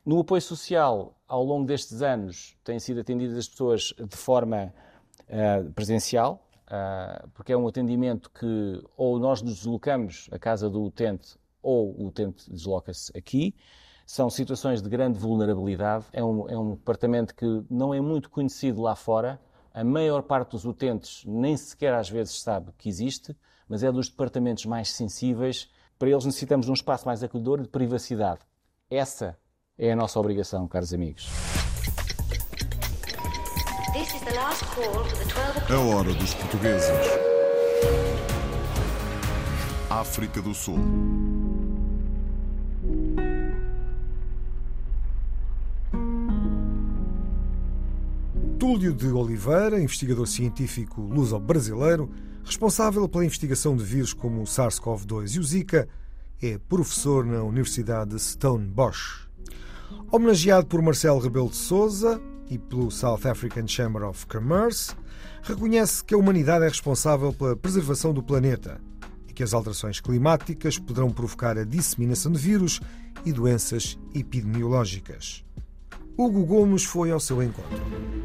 No 0.04 0.20
apoio 0.20 0.42
social, 0.42 1.18
ao 1.26 1.42
longo 1.42 1.66
destes 1.66 2.02
anos, 2.02 2.56
têm 2.62 2.78
sido 2.78 3.00
atendidas 3.00 3.36
as 3.36 3.48
pessoas 3.48 3.94
de 3.98 4.16
forma 4.16 4.72
uh, 5.28 5.72
presencial, 5.72 6.46
uh, 6.66 7.28
porque 7.30 7.52
é 7.52 7.56
um 7.56 7.66
atendimento 7.66 8.30
que 8.30 8.82
ou 8.96 9.18
nós 9.18 9.40
nos 9.42 9.56
deslocamos 9.56 10.28
à 10.30 10.38
casa 10.38 10.68
do 10.68 10.82
utente 10.82 11.38
ou 11.62 11.98
o 11.98 12.08
utente 12.08 12.50
desloca-se 12.50 13.16
aqui. 13.16 13.54
São 14.06 14.28
situações 14.28 14.82
de 14.82 14.88
grande 14.88 15.18
vulnerabilidade. 15.18 16.04
É 16.12 16.23
um, 16.23 16.49
é 16.49 16.58
um 16.58 16.70
departamento 16.73 17.34
que 17.34 17.64
não 17.70 17.94
é 17.94 18.00
muito 18.00 18.28
conhecido 18.28 18.82
lá 18.82 18.94
fora. 18.94 19.40
A 19.73 19.82
maior 19.82 20.23
parte 20.23 20.50
dos 20.50 20.64
utentes 20.64 21.25
nem 21.26 21.56
sequer 21.56 21.94
às 21.94 22.08
vezes 22.08 22.40
sabe 22.40 22.70
que 22.76 22.88
existe, 22.88 23.37
mas 23.68 23.82
é 23.82 23.90
dos 23.90 24.08
departamentos 24.08 24.66
mais 24.66 24.90
sensíveis. 24.90 25.70
Para 25.99 26.11
eles 26.11 26.25
necessitamos 26.25 26.66
de 26.66 26.70
um 26.70 26.75
espaço 26.75 27.06
mais 27.06 27.23
acolhedor 27.23 27.61
e 27.61 27.62
de 27.62 27.68
privacidade. 27.68 28.40
Essa 28.90 29.38
é 29.78 29.92
a 29.92 29.96
nossa 29.96 30.20
obrigação, 30.20 30.68
caros 30.68 30.92
amigos. 30.92 31.28
A 35.70 35.78
hora 35.78 36.12
dos 36.14 36.34
portugueses. 36.34 36.90
África 39.88 40.42
do 40.42 40.52
Sul. 40.52 41.33
Túlio 48.64 48.94
de 48.94 49.09
Oliveira, 49.09 49.78
investigador 49.78 50.26
científico 50.26 51.02
luso-brasileiro, 51.02 52.11
responsável 52.42 53.06
pela 53.06 53.26
investigação 53.26 53.76
de 53.76 53.85
vírus 53.85 54.14
como 54.14 54.40
o 54.40 54.44
SARS-CoV-2 54.44 55.37
e 55.37 55.38
o 55.38 55.42
Zika, 55.42 55.87
é 56.42 56.56
professor 56.56 57.26
na 57.26 57.42
Universidade 57.42 58.12
de 58.12 58.18
Stellenbosch. 58.18 59.28
Homenageado 60.11 60.66
por 60.66 60.80
Marcelo 60.80 61.21
Rebelo 61.21 61.50
de 61.50 61.56
Souza 61.56 62.18
e 62.49 62.56
pelo 62.56 62.90
South 62.90 63.26
African 63.26 63.68
Chamber 63.68 64.02
of 64.02 64.26
Commerce, 64.28 64.94
reconhece 65.42 66.02
que 66.02 66.14
a 66.14 66.18
humanidade 66.18 66.64
é 66.64 66.68
responsável 66.68 67.35
pela 67.35 67.54
preservação 67.54 68.14
do 68.14 68.23
planeta 68.23 68.80
e 69.28 69.35
que 69.35 69.42
as 69.42 69.52
alterações 69.52 70.00
climáticas 70.00 70.78
poderão 70.78 71.11
provocar 71.11 71.59
a 71.59 71.64
disseminação 71.64 72.33
de 72.33 72.38
vírus 72.38 72.80
e 73.26 73.30
doenças 73.30 73.99
epidemiológicas. 74.14 75.44
Hugo 76.16 76.47
Gomes 76.47 76.85
foi 76.85 77.11
ao 77.11 77.21
seu 77.21 77.42
encontro 77.42 78.23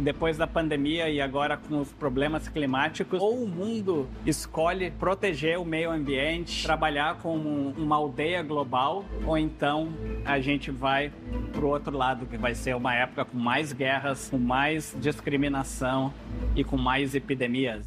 depois 0.00 0.36
da 0.36 0.46
pandemia 0.46 1.08
e 1.08 1.20
agora 1.20 1.56
com 1.56 1.80
os 1.80 1.92
problemas 1.92 2.48
climáticos, 2.48 3.20
ou 3.20 3.44
o 3.44 3.48
mundo 3.48 4.08
escolhe 4.24 4.90
proteger 4.90 5.58
o 5.58 5.64
meio 5.64 5.90
ambiente, 5.90 6.62
trabalhar 6.62 7.16
como 7.16 7.70
uma 7.76 7.96
aldeia 7.96 8.42
global, 8.42 9.04
ou 9.26 9.36
então 9.36 9.92
a 10.24 10.40
gente 10.40 10.70
vai 10.70 11.12
para 11.52 11.64
o 11.64 11.68
outro 11.68 11.96
lado, 11.96 12.26
que 12.26 12.36
vai 12.36 12.54
ser 12.54 12.74
uma 12.76 12.94
época 12.94 13.24
com 13.24 13.36
mais 13.36 13.72
guerras, 13.72 14.28
com 14.30 14.38
mais 14.38 14.94
discriminação 15.00 16.12
e 16.54 16.64
com 16.64 16.76
mais 16.76 17.14
epidemias. 17.14 17.84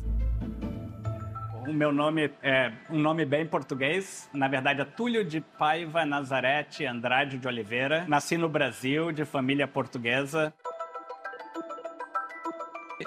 O 1.67 1.72
meu 1.72 1.93
nome 1.93 2.29
é 2.41 2.74
um 2.89 3.00
nome 3.00 3.24
bem 3.24 3.46
português. 3.46 4.29
Na 4.34 4.50
verdade, 4.50 4.82
é 4.82 4.86
Túlio 4.86 5.24
de 5.24 5.39
Paiva 5.39 6.05
Nazarete 6.05 6.86
Andrade 6.86 7.38
de 7.38 7.48
Oliveira. 7.48 8.03
Nasci 8.05 8.38
no 8.38 8.50
Brasil, 8.50 9.13
de 9.13 9.24
família 9.24 9.65
portuguesa. 9.65 10.53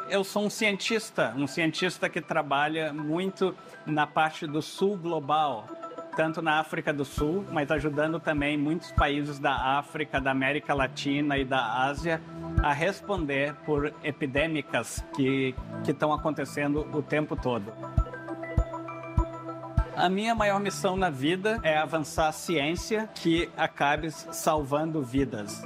Eu 0.09 0.23
sou 0.23 0.45
um 0.45 0.51
cientista, 0.51 1.35
um 1.37 1.47
cientista 1.47 2.09
que 2.09 2.21
trabalha 2.21 2.93
muito 2.93 3.55
na 3.85 4.07
parte 4.07 4.47
do 4.47 4.63
sul 4.63 4.97
global, 4.97 5.67
tanto 6.17 6.41
na 6.41 6.61
África 6.61 6.93
do 6.93 7.05
Sul, 7.05 7.45
mas 7.51 7.71
ajudando 7.71 8.21
também 8.21 8.57
muitos 8.57 8.93
países 8.93 9.39
da 9.39 9.79
África, 9.79 10.21
da 10.21 10.31
América 10.31 10.73
Latina 10.75 11.37
e 11.37 11.45
da 11.45 11.83
Ásia 11.83 12.23
a 12.63 12.73
responder 12.73 13.55
por 13.67 13.93
epidêmicas 14.03 15.05
que, 15.15 15.55
estão 15.87 16.13
acontecendo 16.13 16.87
o 16.93 17.03
tempo 17.03 17.37
todo. 17.37 17.73
A 19.95 20.09
minha 20.09 20.35
maior 20.35 20.61
missão 20.61 20.97
na 20.97 21.11
vida 21.11 21.59
é 21.63 21.77
avançar 21.77 22.29
a 22.29 22.33
ciência 22.33 23.09
que 23.15 23.49
acabe 23.57 24.11
salvando 24.11 25.03
vidas. 25.03 25.63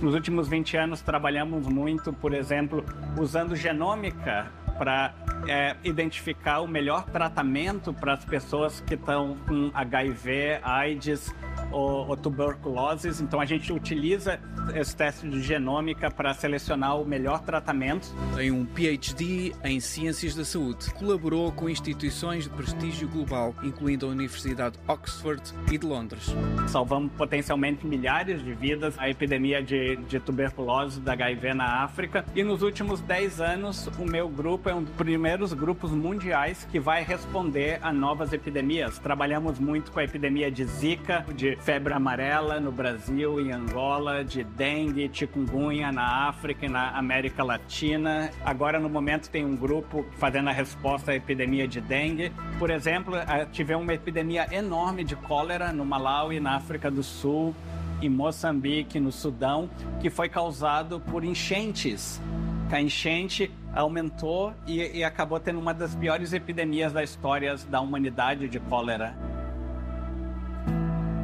Nos 0.00 0.12
últimos 0.12 0.46
20 0.46 0.76
anos 0.76 1.00
trabalhamos 1.00 1.66
muito, 1.66 2.12
por 2.12 2.34
exemplo, 2.34 2.84
usando 3.18 3.56
genômica 3.56 4.46
para 4.76 5.14
é, 5.48 5.74
identificar 5.82 6.60
o 6.60 6.68
melhor 6.68 7.06
tratamento 7.06 7.94
para 7.94 8.12
as 8.12 8.24
pessoas 8.24 8.80
que 8.80 8.92
estão 8.92 9.38
com 9.48 9.70
HIV, 9.72 10.60
AIDS 10.62 11.34
ou, 11.76 12.08
ou 12.08 12.16
tuberculose. 12.16 13.22
Então 13.22 13.40
a 13.40 13.44
gente 13.44 13.72
utiliza 13.72 14.40
esse 14.74 14.96
teste 14.96 15.28
de 15.28 15.42
genômica 15.42 16.10
para 16.10 16.32
selecionar 16.32 16.98
o 16.98 17.04
melhor 17.04 17.42
tratamento. 17.42 18.14
Tem 18.34 18.50
um 18.50 18.64
PhD 18.64 19.52
em 19.62 19.78
Ciências 19.78 20.34
da 20.34 20.44
Saúde. 20.44 20.90
Colaborou 20.94 21.52
com 21.52 21.68
instituições 21.68 22.44
de 22.44 22.50
prestígio 22.50 23.08
global, 23.08 23.54
incluindo 23.62 24.06
a 24.06 24.08
Universidade 24.08 24.78
de 24.78 24.90
Oxford 24.90 25.42
e 25.70 25.76
de 25.76 25.86
Londres. 25.86 26.34
Salvamos 26.66 27.12
potencialmente 27.12 27.86
milhares 27.86 28.42
de 28.42 28.54
vidas. 28.54 28.98
A 28.98 29.10
epidemia 29.10 29.62
de, 29.62 29.96
de 29.96 30.18
tuberculose, 30.18 31.00
da 31.00 31.12
HIV 31.12 31.54
na 31.54 31.84
África. 31.84 32.24
E 32.34 32.42
nos 32.42 32.62
últimos 32.62 33.00
10 33.00 33.40
anos, 33.40 33.88
o 33.98 34.04
meu 34.04 34.28
grupo 34.28 34.68
é 34.68 34.74
um 34.74 34.82
dos 34.82 34.94
primeiros 34.94 35.52
grupos 35.52 35.90
mundiais 35.90 36.66
que 36.70 36.80
vai 36.80 37.02
responder 37.02 37.78
a 37.82 37.92
novas 37.92 38.32
epidemias. 38.32 38.98
Trabalhamos 38.98 39.58
muito 39.58 39.92
com 39.92 40.00
a 40.00 40.04
epidemia 40.04 40.50
de 40.50 40.64
Zika, 40.64 41.24
de 41.34 41.56
febre 41.66 41.92
amarela 41.92 42.60
no 42.60 42.70
Brasil 42.70 43.40
e 43.40 43.50
Angola, 43.50 44.24
de 44.24 44.44
dengue, 44.44 45.10
chikungunya 45.12 45.90
na 45.90 46.28
África 46.28 46.64
e 46.64 46.68
na 46.68 46.90
América 46.90 47.42
Latina. 47.42 48.30
Agora, 48.44 48.78
no 48.78 48.88
momento, 48.88 49.28
tem 49.28 49.44
um 49.44 49.56
grupo 49.56 50.06
fazendo 50.16 50.48
a 50.48 50.52
resposta 50.52 51.10
à 51.10 51.16
epidemia 51.16 51.66
de 51.66 51.80
dengue. 51.80 52.32
Por 52.60 52.70
exemplo, 52.70 53.14
tivemos 53.50 53.82
uma 53.82 53.92
epidemia 53.92 54.46
enorme 54.52 55.02
de 55.02 55.16
cólera 55.16 55.72
no 55.72 55.84
Malawi, 55.84 56.38
na 56.38 56.54
África 56.54 56.88
do 56.88 57.02
Sul, 57.02 57.52
em 58.00 58.08
Moçambique, 58.08 59.00
no 59.00 59.10
Sudão, 59.10 59.68
que 60.00 60.08
foi 60.08 60.28
causado 60.28 61.00
por 61.00 61.24
enchentes. 61.24 62.22
A 62.70 62.80
enchente 62.80 63.50
aumentou 63.74 64.54
e, 64.68 64.98
e 64.98 65.02
acabou 65.02 65.40
tendo 65.40 65.58
uma 65.58 65.74
das 65.74 65.96
piores 65.96 66.32
epidemias 66.32 66.92
da 66.92 67.02
história 67.02 67.56
da 67.68 67.80
humanidade 67.80 68.48
de 68.48 68.60
cólera. 68.60 69.16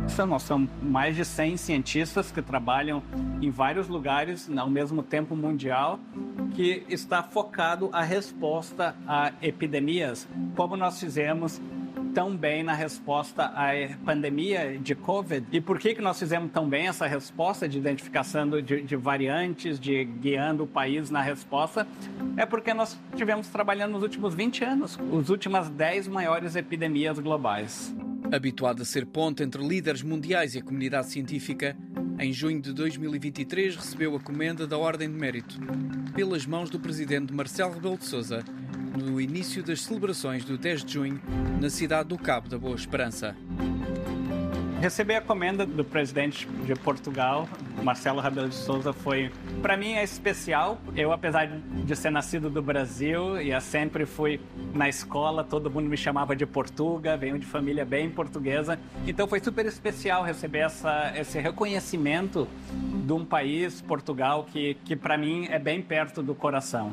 Nós 0.02 0.42
somos 0.42 0.71
mais 0.82 1.16
de 1.16 1.25
100 1.25 1.56
cientistas 1.56 2.30
que 2.30 2.42
trabalham 2.42 3.02
em 3.40 3.50
vários 3.50 3.88
lugares 3.88 4.49
ao 4.56 4.68
mesmo 4.68 5.02
tempo 5.02 5.35
mundial, 5.35 5.99
que 6.54 6.85
está 6.88 7.23
focado 7.23 7.88
a 7.92 8.02
resposta 8.02 8.94
a 9.06 9.32
epidemias, 9.40 10.28
como 10.54 10.76
nós 10.76 11.00
fizemos 11.00 11.61
tão 12.14 12.37
bem 12.37 12.62
na 12.62 12.75
resposta 12.75 13.44
à 13.47 13.71
pandemia 14.04 14.78
de 14.78 14.94
Covid. 14.94 15.47
E 15.50 15.61
por 15.61 15.78
que, 15.78 15.94
que 15.94 16.02
nós 16.02 16.18
fizemos 16.18 16.50
tão 16.52 16.68
bem 16.68 16.88
essa 16.88 17.06
resposta 17.06 17.68
de 17.68 17.78
identificação 17.78 18.49
de, 18.61 18.82
de 18.82 18.97
variantes, 18.97 19.80
de 19.80 20.04
guiando 20.04 20.64
o 20.64 20.66
país 20.66 21.11
na 21.11 21.23
resposta? 21.23 21.87
É 22.37 22.44
porque 22.44 22.75
nós 22.75 22.99
tivemos 23.16 23.49
trabalhando 23.49 23.92
nos 23.92 24.02
últimos 24.02 24.35
20 24.35 24.64
anos, 24.64 24.99
as 25.21 25.30
últimas 25.30 25.71
10 25.71 26.09
maiores 26.09 26.54
epidemias 26.54 27.18
globais. 27.18 27.94
Habituado 28.33 28.81
a 28.81 28.85
ser 28.87 29.05
ponte 29.05 29.43
entre 29.43 29.62
líderes 29.62 30.03
mundiais 30.03 30.55
e 30.55 30.59
a 30.59 30.62
comunidade 30.62 31.11
científica, 31.11 31.77
em 32.19 32.33
junho 32.33 32.62
de 32.62 32.73
2023 32.73 33.77
recebeu 33.77 34.17
a 34.17 34.21
comenda 34.21 34.67
da 34.67 34.79
Ordem 34.79 35.07
de 35.07 35.15
Mérito, 35.15 35.61
pelas 36.15 36.47
mãos 36.47 36.71
do 36.71 36.81
presidente 36.81 37.31
Marcelo 37.31 37.75
Rebelo 37.75 37.99
de 37.99 38.07
Sousa, 38.07 38.43
no 38.99 39.21
início 39.21 39.62
das 39.62 39.83
celebrações 39.83 40.47
do 40.47 40.57
10 40.57 40.83
de 40.83 40.95
junho, 40.95 41.21
na 41.61 41.69
cidade 41.69 42.09
do 42.09 42.17
Cabo 42.17 42.49
da 42.49 42.57
Boa 42.57 42.75
Esperança. 42.75 43.37
Receber 44.83 45.15
a 45.15 45.21
comenda 45.21 45.65
do 45.65 45.85
presidente 45.85 46.45
de 46.45 46.75
Portugal, 46.75 47.49
Marcelo 47.85 48.21
Rebelo 48.21 48.49
de 48.49 48.57
Souza, 48.57 48.93
foi, 48.93 49.31
para 49.62 49.77
mim, 49.77 49.93
é 49.93 50.03
especial. 50.03 50.77
Eu, 50.97 51.12
apesar 51.12 51.47
de 51.47 51.95
ser 51.95 52.11
nascido 52.11 52.51
do 52.51 52.61
Brasil 52.61 53.41
e 53.41 53.59
sempre 53.61 54.05
fui 54.05 54.41
na 54.75 54.89
escola, 54.89 55.45
todo 55.45 55.71
mundo 55.71 55.89
me 55.89 55.97
chamava 55.97 56.35
de 56.35 56.45
Portuga, 56.45 57.17
venho 57.17 57.39
de 57.39 57.47
família 57.47 57.85
bem 57.85 58.11
portuguesa. 58.11 58.77
Então 59.07 59.29
foi 59.29 59.39
super 59.39 59.65
especial 59.67 60.25
receber 60.25 60.59
essa, 60.59 61.12
esse 61.17 61.39
reconhecimento 61.39 62.49
de 63.07 63.12
um 63.12 63.25
país, 63.25 63.81
Portugal, 63.81 64.49
que, 64.51 64.75
que 64.85 64.97
para 64.97 65.17
mim 65.17 65.47
é 65.49 65.61
bem 65.61 65.81
perto 65.81 66.25
do 66.25 66.35
coração. 66.35 66.91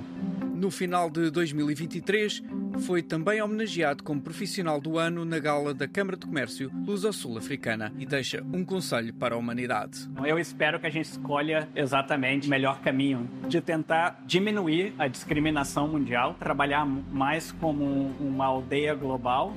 No 0.53 0.69
final 0.69 1.09
de 1.09 1.31
2023, 1.31 2.43
foi 2.81 3.01
também 3.01 3.41
homenageado 3.41 4.03
como 4.03 4.21
profissional 4.21 4.79
do 4.79 4.97
ano 4.97 5.25
na 5.25 5.39
gala 5.39 5.73
da 5.73 5.87
Câmara 5.87 6.17
de 6.17 6.25
Comércio 6.25 6.71
Luso-Sul-Africana 6.85 7.91
e 7.97 8.05
deixa 8.05 8.43
um 8.53 8.63
conselho 8.63 9.13
para 9.13 9.35
a 9.35 9.37
humanidade. 9.37 10.09
Eu 10.23 10.37
espero 10.37 10.79
que 10.79 10.87
a 10.87 10.89
gente 10.89 11.05
escolha 11.05 11.67
exatamente 11.75 12.47
o 12.47 12.49
melhor 12.49 12.79
caminho 12.81 13.29
de 13.47 13.61
tentar 13.61 14.21
diminuir 14.25 14.93
a 14.97 15.07
discriminação 15.07 15.87
mundial, 15.87 16.35
trabalhar 16.39 16.85
mais 16.85 17.51
como 17.51 17.83
uma 18.19 18.45
aldeia 18.45 18.93
global 18.93 19.53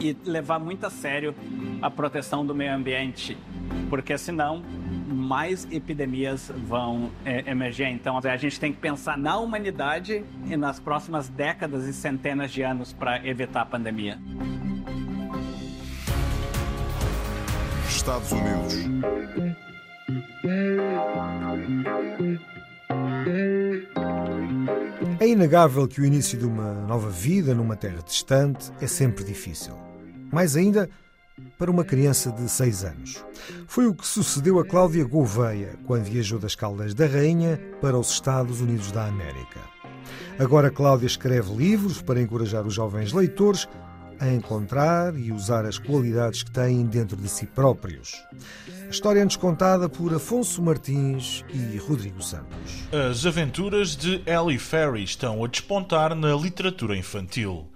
e 0.00 0.16
levar 0.24 0.58
muito 0.58 0.84
a 0.84 0.90
sério 0.90 1.34
a 1.80 1.90
proteção 1.90 2.44
do 2.44 2.54
meio 2.54 2.74
ambiente, 2.74 3.36
porque 3.88 4.16
senão 4.18 4.62
mais 5.26 5.66
epidemias 5.70 6.52
vão 6.66 7.10
é, 7.24 7.50
emergir. 7.50 7.88
Então, 7.88 8.18
a 8.18 8.36
gente 8.36 8.60
tem 8.60 8.72
que 8.72 8.78
pensar 8.78 9.18
na 9.18 9.36
humanidade 9.38 10.24
e 10.46 10.56
nas 10.56 10.78
próximas 10.78 11.28
décadas 11.28 11.84
e 11.86 11.92
centenas 11.92 12.52
de 12.52 12.62
anos 12.62 12.92
para 12.92 13.26
evitar 13.26 13.62
a 13.62 13.66
pandemia. 13.66 14.18
Estados 17.88 18.30
Unidos. 18.30 18.74
É 25.18 25.26
inegável 25.26 25.88
que 25.88 26.00
o 26.00 26.04
início 26.04 26.38
de 26.38 26.46
uma 26.46 26.72
nova 26.86 27.10
vida 27.10 27.54
numa 27.54 27.74
terra 27.74 28.02
distante 28.02 28.70
é 28.80 28.86
sempre 28.86 29.24
difícil. 29.24 29.74
Mais 30.32 30.56
ainda, 30.56 30.88
para 31.58 31.70
uma 31.70 31.84
criança 31.84 32.30
de 32.32 32.48
6 32.48 32.84
anos. 32.84 33.24
Foi 33.66 33.86
o 33.86 33.94
que 33.94 34.06
sucedeu 34.06 34.58
a 34.58 34.64
Cláudia 34.64 35.04
Gouveia 35.04 35.78
quando 35.86 36.04
viajou 36.04 36.38
das 36.38 36.54
Caldas 36.54 36.94
da 36.94 37.06
Rainha 37.06 37.60
para 37.80 37.98
os 37.98 38.10
Estados 38.10 38.60
Unidos 38.60 38.90
da 38.90 39.06
América. 39.06 39.60
Agora 40.38 40.70
Cláudia 40.70 41.06
escreve 41.06 41.54
livros 41.54 42.00
para 42.00 42.20
encorajar 42.20 42.66
os 42.66 42.74
jovens 42.74 43.12
leitores 43.12 43.68
a 44.18 44.28
encontrar 44.28 45.14
e 45.14 45.30
usar 45.30 45.66
as 45.66 45.78
qualidades 45.78 46.42
que 46.42 46.50
têm 46.50 46.86
dentro 46.86 47.16
de 47.16 47.28
si 47.28 47.46
próprios. 47.46 48.14
A 48.86 48.88
história 48.88 49.20
é-nos 49.20 49.36
contada 49.36 49.88
por 49.88 50.14
Afonso 50.14 50.62
Martins 50.62 51.44
e 51.52 51.76
Rodrigo 51.76 52.22
Santos. 52.22 52.88
As 53.10 53.26
aventuras 53.26 53.94
de 53.94 54.22
Ellie 54.26 54.58
Ferry 54.58 55.04
estão 55.04 55.44
a 55.44 55.48
despontar 55.48 56.14
na 56.14 56.34
literatura 56.34 56.96
infantil 56.96 57.70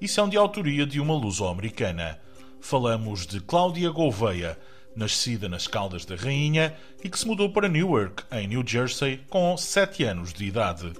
e 0.00 0.06
são 0.06 0.28
de 0.28 0.36
autoria 0.36 0.86
de 0.86 1.00
uma 1.00 1.14
luso-americana 1.14 2.18
falamos 2.66 3.28
de 3.28 3.40
Cláudia 3.40 3.88
Gouveia, 3.90 4.58
nascida 4.96 5.48
nas 5.48 5.68
Caldas 5.68 6.04
da 6.04 6.16
Rainha 6.16 6.76
e 7.02 7.08
que 7.08 7.16
se 7.16 7.24
mudou 7.24 7.52
para 7.52 7.68
Newark, 7.68 8.24
em 8.32 8.48
New 8.48 8.66
Jersey, 8.66 9.18
com 9.30 9.56
7 9.56 10.02
anos 10.02 10.32
de 10.32 10.46
idade. 10.46 10.92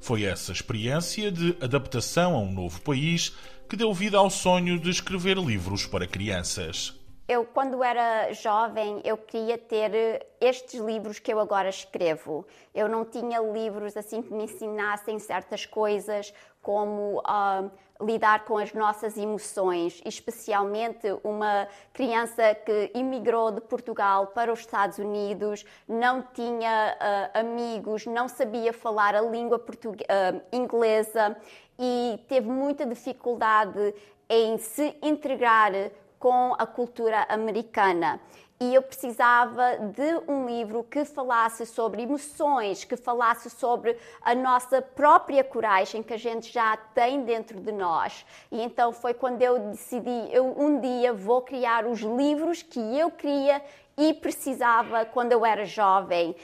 Foi 0.00 0.24
essa 0.24 0.50
experiência 0.50 1.30
de 1.30 1.54
adaptação 1.60 2.34
a 2.34 2.38
um 2.38 2.50
novo 2.50 2.80
país 2.80 3.36
que 3.68 3.76
deu 3.76 3.92
vida 3.92 4.16
ao 4.16 4.30
sonho 4.30 4.80
de 4.80 4.88
escrever 4.88 5.36
livros 5.36 5.84
para 5.84 6.06
crianças. 6.06 6.98
Eu, 7.28 7.44
quando 7.44 7.84
era 7.84 8.32
jovem, 8.32 9.02
eu 9.04 9.18
queria 9.18 9.58
ter 9.58 10.26
estes 10.40 10.80
livros 10.80 11.18
que 11.18 11.30
eu 11.30 11.38
agora 11.38 11.68
escrevo. 11.68 12.46
Eu 12.74 12.88
não 12.88 13.04
tinha 13.04 13.38
livros 13.40 13.94
assim 13.94 14.22
que 14.22 14.32
me 14.32 14.44
ensinassem 14.44 15.18
certas 15.18 15.66
coisas, 15.66 16.32
como 16.62 17.18
uh, 17.20 17.70
lidar 18.00 18.44
com 18.44 18.58
as 18.58 18.72
nossas 18.72 19.16
emoções, 19.16 20.00
especialmente 20.04 21.06
uma 21.22 21.68
criança 21.92 22.54
que 22.54 22.90
imigrou 22.94 23.50
de 23.50 23.60
Portugal 23.60 24.28
para 24.28 24.52
os 24.52 24.60
Estados 24.60 24.98
Unidos, 24.98 25.64
não 25.88 26.22
tinha 26.22 26.96
uh, 26.96 27.38
amigos, 27.38 28.06
não 28.06 28.28
sabia 28.28 28.72
falar 28.72 29.14
a 29.14 29.20
língua 29.20 29.58
uh, 29.58 30.42
inglesa 30.52 31.36
e 31.78 32.18
teve 32.28 32.48
muita 32.48 32.84
dificuldade 32.86 33.94
em 34.28 34.58
se 34.58 34.96
integrar 35.02 35.72
com 36.18 36.54
a 36.58 36.66
cultura 36.66 37.26
americana 37.28 38.20
e 38.62 38.74
eu 38.74 38.82
precisava 38.82 39.78
de 39.78 40.30
um 40.30 40.46
livro 40.46 40.84
que 40.84 41.02
falasse 41.06 41.64
sobre 41.64 42.02
emoções, 42.02 42.84
que 42.84 42.94
falasse 42.94 43.48
sobre 43.48 43.96
a 44.20 44.34
nossa 44.34 44.82
própria 44.82 45.42
coragem 45.42 46.02
que 46.02 46.12
a 46.12 46.18
gente 46.18 46.52
já 46.52 46.76
tem 46.76 47.24
dentro 47.24 47.58
de 47.58 47.72
nós. 47.72 48.26
E 48.52 48.60
então 48.60 48.92
foi 48.92 49.14
quando 49.14 49.40
eu 49.40 49.70
decidi, 49.70 50.28
eu 50.30 50.54
um 50.60 50.78
dia 50.78 51.10
vou 51.14 51.40
criar 51.40 51.86
os 51.86 52.00
livros 52.00 52.62
que 52.62 52.78
eu 52.78 53.10
queria 53.10 53.62
e 53.96 54.12
precisava 54.12 55.06
quando 55.06 55.32
eu 55.32 55.46
era 55.46 55.64
jovem. 55.64 56.36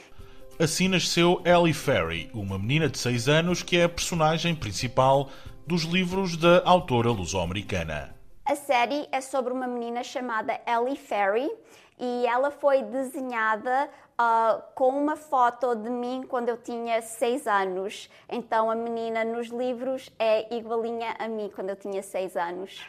Assim 0.59 0.87
nasceu 0.87 1.39
Ellie 1.45 1.71
Ferry, 1.71 2.31
uma 2.33 2.57
menina 2.57 2.89
de 2.89 2.97
6 2.97 3.29
anos 3.29 3.61
que 3.61 3.77
é 3.77 3.83
a 3.83 3.89
personagem 3.89 4.55
principal 4.55 5.29
dos 5.67 5.83
livros 5.83 6.35
da 6.35 6.63
autora 6.65 7.11
luso-americana. 7.11 8.17
A 8.43 8.55
série 8.55 9.07
é 9.11 9.21
sobre 9.21 9.53
uma 9.53 9.67
menina 9.67 10.03
chamada 10.03 10.59
Ellie 10.65 10.95
Ferry 10.95 11.51
e 11.99 12.27
ela 12.27 12.51
foi 12.51 12.83
desenhada 12.83 13.89
uh, 14.19 14.61
com 14.75 14.89
uma 14.89 15.15
foto 15.15 15.75
de 15.75 15.89
mim 15.89 16.23
quando 16.27 16.49
eu 16.49 16.57
tinha 16.57 17.01
seis 17.01 17.47
anos. 17.47 18.09
Então 18.29 18.69
a 18.69 18.75
menina 18.75 19.23
nos 19.23 19.47
livros 19.47 20.11
é 20.19 20.53
igualinha 20.53 21.15
a 21.17 21.27
mim 21.27 21.51
quando 21.53 21.69
eu 21.69 21.75
tinha 21.75 22.03
seis 22.03 22.37
anos. 22.37 22.85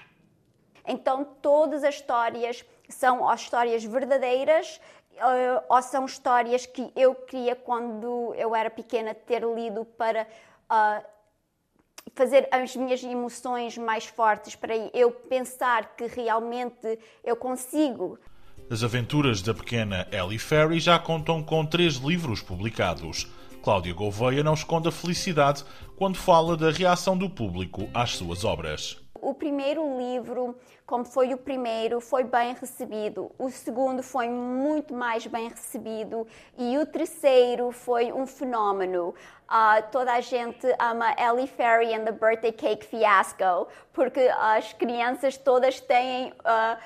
Então 0.86 1.24
todas 1.24 1.84
as 1.84 1.96
histórias 1.96 2.64
são 2.88 3.28
as 3.28 3.40
histórias 3.40 3.84
verdadeiras 3.84 4.80
uh, 5.16 5.64
ou 5.68 5.82
são 5.82 6.04
histórias 6.04 6.66
que 6.66 6.92
eu 6.94 7.14
queria 7.14 7.56
quando 7.56 8.34
eu 8.34 8.54
era 8.54 8.70
pequena 8.70 9.14
ter 9.14 9.42
lido 9.42 9.84
para 9.84 10.26
uh, 10.70 11.04
fazer 12.14 12.48
as 12.50 12.74
minhas 12.74 13.02
emoções 13.02 13.76
mais 13.78 14.06
fortes, 14.06 14.56
para 14.56 14.74
eu 14.92 15.10
pensar 15.10 15.94
que 15.94 16.06
realmente 16.06 16.98
eu 17.22 17.36
consigo 17.36 18.18
as 18.70 18.84
aventuras 18.84 19.40
da 19.40 19.54
pequena 19.54 20.06
Ellie 20.12 20.38
Ferry 20.38 20.78
já 20.78 20.98
contam 20.98 21.42
com 21.42 21.64
três 21.64 21.94
livros 21.94 22.42
publicados. 22.42 23.26
Cláudia 23.62 23.94
Gouveia 23.94 24.44
não 24.44 24.54
esconde 24.54 24.88
a 24.88 24.92
felicidade 24.92 25.64
quando 25.96 26.16
fala 26.16 26.56
da 26.56 26.70
reação 26.70 27.16
do 27.16 27.30
público 27.30 27.88
às 27.94 28.16
suas 28.16 28.44
obras. 28.44 29.00
O 29.20 29.34
primeiro 29.34 29.98
livro, 29.98 30.54
como 30.86 31.04
foi 31.04 31.34
o 31.34 31.38
primeiro, 31.38 32.00
foi 32.00 32.22
bem 32.22 32.54
recebido. 32.54 33.32
O 33.38 33.50
segundo 33.50 34.02
foi 34.02 34.28
muito 34.28 34.94
mais 34.94 35.26
bem 35.26 35.48
recebido. 35.48 36.26
E 36.56 36.78
o 36.78 36.86
terceiro 36.86 37.72
foi 37.72 38.12
um 38.12 38.26
fenómeno. 38.26 39.14
Uh, 39.50 39.82
toda 39.90 40.12
a 40.12 40.20
gente 40.20 40.66
ama 40.78 41.14
Ellie 41.18 41.48
Ferry 41.48 41.94
and 41.94 42.04
the 42.04 42.12
Birthday 42.12 42.52
Cake 42.52 42.86
Fiasco, 42.86 43.66
porque 43.92 44.20
as 44.38 44.72
crianças 44.74 45.36
todas 45.36 45.80
têm, 45.80 46.30
uh, 46.30 46.78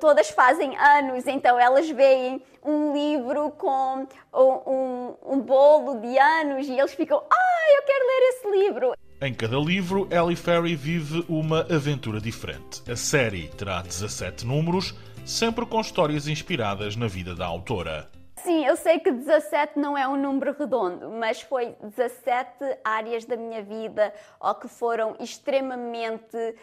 todas 0.00 0.30
fazem 0.30 0.76
anos, 0.76 1.26
então 1.26 1.58
elas 1.58 1.88
veem 1.90 2.42
um 2.64 2.92
livro 2.92 3.50
com 3.52 4.06
um, 4.34 5.14
um, 5.24 5.40
bolo 5.40 6.00
de 6.00 6.18
anos 6.18 6.66
e 6.66 6.78
eles 6.78 6.94
ficam, 6.94 7.18
ah, 7.18 7.74
eu 7.76 7.82
quero 7.82 8.06
ler 8.06 8.28
esse 8.28 8.50
livro. 8.50 8.92
Em 9.20 9.32
cada 9.32 9.56
livro, 9.56 10.08
Ellie 10.10 10.36
Ferry 10.36 10.74
vive 10.74 11.24
uma 11.28 11.60
aventura 11.60 12.20
diferente. 12.20 12.82
A 12.90 12.96
série 12.96 13.48
terá 13.48 13.80
17 13.82 14.46
números, 14.46 14.94
sempre 15.24 15.64
com 15.64 15.80
histórias 15.80 16.28
inspiradas 16.28 16.96
na 16.96 17.06
vida 17.06 17.34
da 17.34 17.46
autora. 17.46 18.10
Sim, 18.46 18.64
eu 18.64 18.76
sei 18.76 19.00
que 19.00 19.10
17 19.10 19.78
não 19.78 19.98
é 19.98 20.06
um 20.06 20.16
número 20.16 20.54
redondo, 20.56 21.10
mas 21.10 21.40
foi 21.40 21.74
17 21.82 22.78
áreas 22.84 23.24
da 23.24 23.36
minha 23.36 23.60
vida 23.62 24.14
ou 24.38 24.54
que 24.54 24.68
foram 24.68 25.16
extremamente 25.18 26.54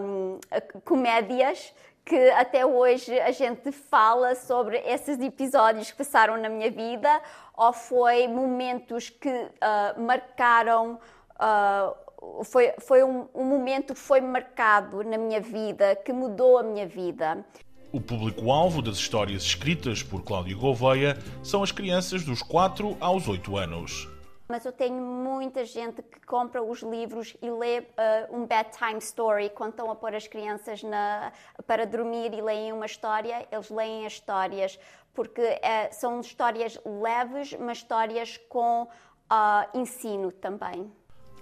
um, 0.00 0.38
comédias 0.84 1.72
que 2.04 2.30
até 2.30 2.64
hoje 2.64 3.18
a 3.18 3.32
gente 3.32 3.72
fala 3.72 4.36
sobre 4.36 4.78
esses 4.78 5.18
episódios 5.18 5.90
que 5.90 5.98
passaram 5.98 6.36
na 6.36 6.48
minha 6.48 6.70
vida 6.70 7.20
ou 7.56 7.72
foi 7.72 8.28
momentos 8.28 9.10
que 9.10 9.28
uh, 9.28 10.00
marcaram 10.00 11.00
uh, 11.34 12.44
foi, 12.44 12.72
foi 12.78 13.02
um, 13.02 13.26
um, 13.34 13.44
momento 13.44 13.92
que 13.94 14.00
foi 14.00 14.20
marcado 14.20 15.02
na 15.04 15.18
minha 15.18 15.40
vida, 15.40 15.96
que 15.96 16.12
mudou 16.12 16.58
a 16.58 16.62
minha 16.62 16.86
vida. 16.86 17.44
O 17.92 18.00
público-alvo 18.00 18.82
das 18.82 18.96
histórias 18.96 19.42
escritas 19.42 20.02
por 20.02 20.22
Cláudio 20.22 20.58
Gouveia 20.58 21.16
são 21.42 21.62
as 21.62 21.72
crianças 21.72 22.24
dos 22.24 22.42
4 22.42 22.96
aos 23.00 23.28
8 23.28 23.56
anos. 23.56 24.15
Mas 24.48 24.64
eu 24.64 24.72
tenho 24.72 25.02
muita 25.02 25.64
gente 25.64 26.02
que 26.02 26.20
compra 26.20 26.62
os 26.62 26.80
livros 26.82 27.36
e 27.42 27.50
lê 27.50 27.80
uh, 27.80 28.36
um 28.36 28.46
bedtime 28.46 28.98
story 28.98 29.50
quando 29.50 29.70
estão 29.70 29.90
a 29.90 29.94
pôr 29.94 30.14
as 30.14 30.26
crianças 30.26 30.82
na, 30.82 31.32
para 31.66 31.86
dormir 31.86 32.32
e 32.32 32.40
leem 32.40 32.72
uma 32.72 32.86
história, 32.86 33.46
eles 33.50 33.70
leem 33.70 34.06
as 34.06 34.14
histórias 34.14 34.78
porque 35.16 35.40
uh, 35.40 35.58
são 35.92 36.20
histórias 36.20 36.78
leves, 36.84 37.56
mas 37.58 37.78
histórias 37.78 38.38
com 38.48 38.82
uh, 38.82 39.78
ensino 39.78 40.30
também. 40.30 40.92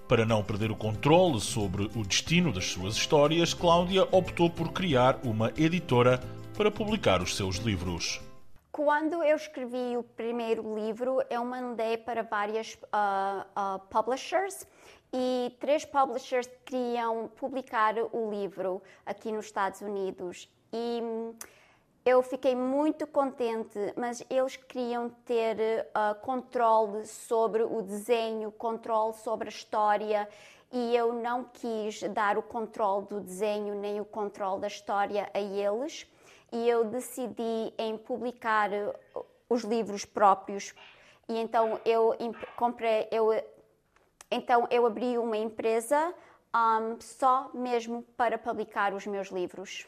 Para 0.09 0.25
não 0.25 0.45
perder 0.45 0.71
o 0.71 0.77
controle 0.77 1.41
sobre 1.41 1.85
o 1.97 2.05
destino 2.05 2.53
das 2.53 2.67
suas 2.67 2.95
histórias, 2.95 3.53
Cláudia 3.53 4.07
optou 4.13 4.49
por 4.49 4.71
criar 4.73 5.19
uma 5.25 5.51
editora 5.57 6.21
para 6.57 6.71
publicar 6.71 7.21
os 7.21 7.37
seus 7.37 7.57
livros. 7.57 8.21
Quando 8.75 9.23
eu 9.23 9.37
escrevi 9.37 9.97
o 9.97 10.03
primeiro 10.03 10.75
livro, 10.75 11.23
eu 11.31 11.45
mandei 11.45 11.97
para 11.97 12.25
várias 12.25 12.75
uh, 12.75 13.47
uh, 13.57 13.79
publishers 13.89 14.67
e 15.13 15.57
três 15.61 15.85
publishers 15.85 16.49
queriam 16.65 17.29
publicar 17.37 17.95
o 18.13 18.29
livro 18.29 18.83
aqui 19.07 19.31
nos 19.31 19.47
Estados 19.47 19.81
Unidos. 19.81 20.53
E 20.73 21.01
hum, 21.01 21.37
eu 22.05 22.21
fiquei 22.21 22.57
muito 22.57 23.07
contente, 23.07 23.79
mas 23.97 24.27
eles 24.29 24.57
queriam 24.57 25.09
ter 25.25 25.57
uh, 25.91 26.21
controle 26.21 27.07
sobre 27.07 27.63
o 27.63 27.81
desenho, 27.81 28.51
controle 28.51 29.15
sobre 29.15 29.47
a 29.47 29.53
história, 29.53 30.29
e 30.73 30.97
eu 30.97 31.13
não 31.13 31.45
quis 31.45 32.03
dar 32.13 32.37
o 32.37 32.43
controle 32.43 33.07
do 33.07 33.21
desenho 33.21 33.77
nem 33.77 34.01
o 34.01 34.05
controle 34.05 34.63
da 34.63 34.67
história 34.67 35.31
a 35.33 35.39
eles 35.39 36.09
e 36.55 36.69
eu 36.69 36.85
decidi 36.85 37.75
em 37.77 37.99
publicar 37.99 38.71
uh, 38.73 39.27
os 39.51 39.63
livros 39.65 40.05
próprios 40.05 40.73
e 41.29 41.37
então 41.37 41.81
eu 41.85 42.17
comprei 42.57 43.09
eu 43.11 43.31
então 44.31 44.67
eu 44.71 44.87
abri 44.87 45.19
uma 45.19 45.37
empresa 45.37 46.15
um, 46.55 46.97
só 47.01 47.51
mesmo 47.53 48.03
para 48.17 48.39
publicar 48.39 48.95
os 48.95 49.07
meus 49.07 49.29
livros. 49.29 49.87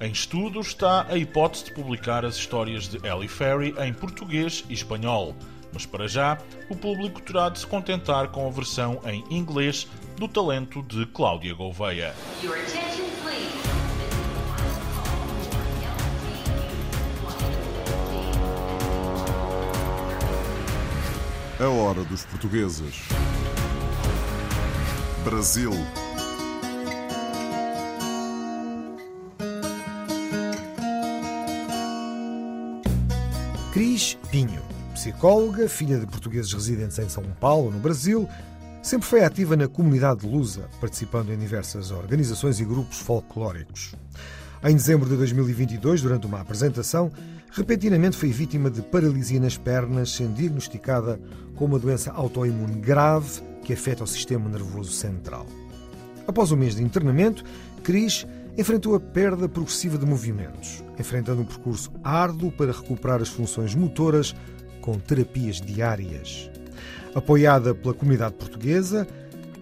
Em 0.00 0.10
estudo 0.10 0.60
está 0.60 1.06
a 1.08 1.18
hipótese 1.18 1.64
de 1.64 1.74
publicar 1.74 2.24
as 2.24 2.36
histórias 2.36 2.88
de 2.88 2.96
Ellie 3.06 3.28
Ferry 3.28 3.74
em 3.78 3.92
português 3.92 4.64
e 4.68 4.72
espanhol, 4.72 5.34
mas 5.72 5.84
para 5.84 6.06
já 6.06 6.38
o 6.70 6.76
público 6.76 7.20
terá 7.20 7.48
de 7.48 7.58
se 7.58 7.66
contentar 7.66 8.30
com 8.30 8.46
a 8.46 8.50
versão 8.50 9.00
em 9.04 9.24
inglês 9.28 9.88
do 10.16 10.28
talento 10.28 10.82
de 10.82 11.04
Cláudia 11.06 11.52
Gouveia. 11.54 12.14
A 21.60 21.68
hora 21.68 22.04
dos 22.04 22.24
portugueses. 22.24 23.08
Brasil. 25.24 25.72
Cris 33.72 34.16
Pinho, 34.30 34.62
psicóloga, 34.94 35.68
filha 35.68 35.98
de 35.98 36.06
portugueses 36.06 36.52
residentes 36.52 36.96
em 37.00 37.08
São 37.08 37.24
Paulo, 37.40 37.72
no 37.72 37.80
Brasil, 37.80 38.28
sempre 38.80 39.08
foi 39.08 39.24
ativa 39.24 39.56
na 39.56 39.66
comunidade 39.66 40.24
lusa, 40.24 40.70
participando 40.80 41.32
em 41.32 41.38
diversas 41.38 41.90
organizações 41.90 42.60
e 42.60 42.64
grupos 42.64 43.00
folclóricos. 43.00 43.96
Em 44.64 44.74
dezembro 44.74 45.08
de 45.08 45.16
2022, 45.16 46.02
durante 46.02 46.26
uma 46.26 46.40
apresentação, 46.40 47.12
repentinamente 47.52 48.16
foi 48.16 48.30
vítima 48.30 48.68
de 48.68 48.82
paralisia 48.82 49.38
nas 49.38 49.56
pernas, 49.56 50.10
sendo 50.10 50.34
diagnosticada 50.34 51.20
com 51.54 51.66
uma 51.66 51.78
doença 51.78 52.10
autoimune 52.10 52.80
grave 52.80 53.40
que 53.62 53.72
afeta 53.72 54.02
o 54.02 54.06
sistema 54.06 54.50
nervoso 54.50 54.90
central. 54.90 55.46
Após 56.26 56.50
um 56.50 56.56
mês 56.56 56.74
de 56.74 56.82
internamento, 56.82 57.44
Cris 57.84 58.26
enfrentou 58.56 58.96
a 58.96 59.00
perda 59.00 59.48
progressiva 59.48 59.96
de 59.96 60.04
movimentos, 60.04 60.82
enfrentando 60.98 61.42
um 61.42 61.44
percurso 61.44 61.92
árduo 62.02 62.50
para 62.50 62.72
recuperar 62.72 63.22
as 63.22 63.28
funções 63.28 63.76
motoras 63.76 64.34
com 64.80 64.98
terapias 64.98 65.60
diárias. 65.60 66.50
Apoiada 67.14 67.76
pela 67.76 67.94
comunidade 67.94 68.34
portuguesa, 68.34 69.06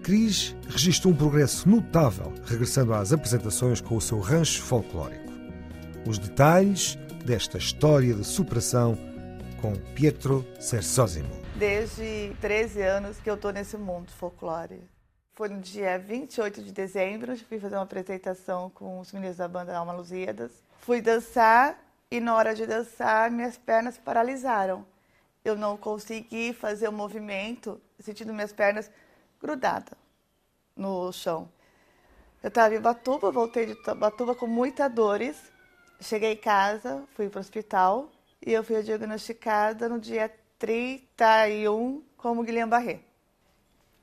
Cris 0.07 0.55
registrou 0.69 1.13
um 1.13 1.17
progresso 1.17 1.67
notável, 1.67 2.33
regressando 2.45 2.93
às 2.93 3.11
apresentações 3.11 3.81
com 3.81 3.97
o 3.97 3.99
seu 3.99 4.21
rancho 4.21 4.63
folclórico. 4.63 5.33
Os 6.07 6.17
detalhes 6.17 6.95
desta 7.25 7.57
história 7.57 8.13
de 8.13 8.23
superação 8.23 8.97
com 9.59 9.75
Pietro 9.93 10.47
Sersosimo. 10.61 11.27
Desde 11.57 12.33
13 12.39 12.81
anos 12.83 13.19
que 13.19 13.29
eu 13.29 13.33
estou 13.33 13.51
nesse 13.51 13.75
mundo 13.75 14.09
folclore. 14.13 14.79
Foi 15.35 15.49
no 15.49 15.59
dia 15.59 15.99
28 15.99 16.63
de 16.63 16.71
dezembro, 16.71 17.35
fui 17.35 17.59
fazer 17.59 17.75
uma 17.75 17.83
apresentação 17.83 18.69
com 18.69 19.01
os 19.01 19.11
meninos 19.11 19.35
da 19.35 19.47
banda 19.49 19.75
Alma 19.75 19.91
Lusíadas. 19.91 20.53
Fui 20.79 21.01
dançar 21.01 21.77
e 22.09 22.21
na 22.21 22.33
hora 22.33 22.55
de 22.55 22.65
dançar 22.65 23.29
minhas 23.29 23.57
pernas 23.57 23.97
paralisaram. 23.97 24.85
Eu 25.43 25.57
não 25.57 25.75
consegui 25.75 26.53
fazer 26.53 26.87
o 26.87 26.93
movimento, 26.93 27.81
sentindo 27.99 28.33
minhas 28.33 28.53
pernas 28.53 28.89
grudada 29.41 29.97
no 30.75 31.11
chão. 31.11 31.49
Eu 32.41 32.49
estava 32.49 32.75
em 32.75 32.79
Batuba, 32.79 33.31
voltei 33.31 33.65
de 33.65 33.75
Batuba 33.95 34.35
com 34.35 34.47
muitas 34.47 34.91
dores. 34.91 35.51
Cheguei 35.99 36.33
em 36.33 36.37
casa, 36.37 37.03
fui 37.15 37.29
para 37.29 37.39
o 37.39 37.41
hospital 37.41 38.11
e 38.45 38.53
eu 38.53 38.63
fui 38.63 38.81
diagnosticada 38.83 39.89
no 39.89 39.99
dia 39.99 40.31
31 40.59 42.03
como 42.15 42.43
Guillain-Barré. 42.43 42.99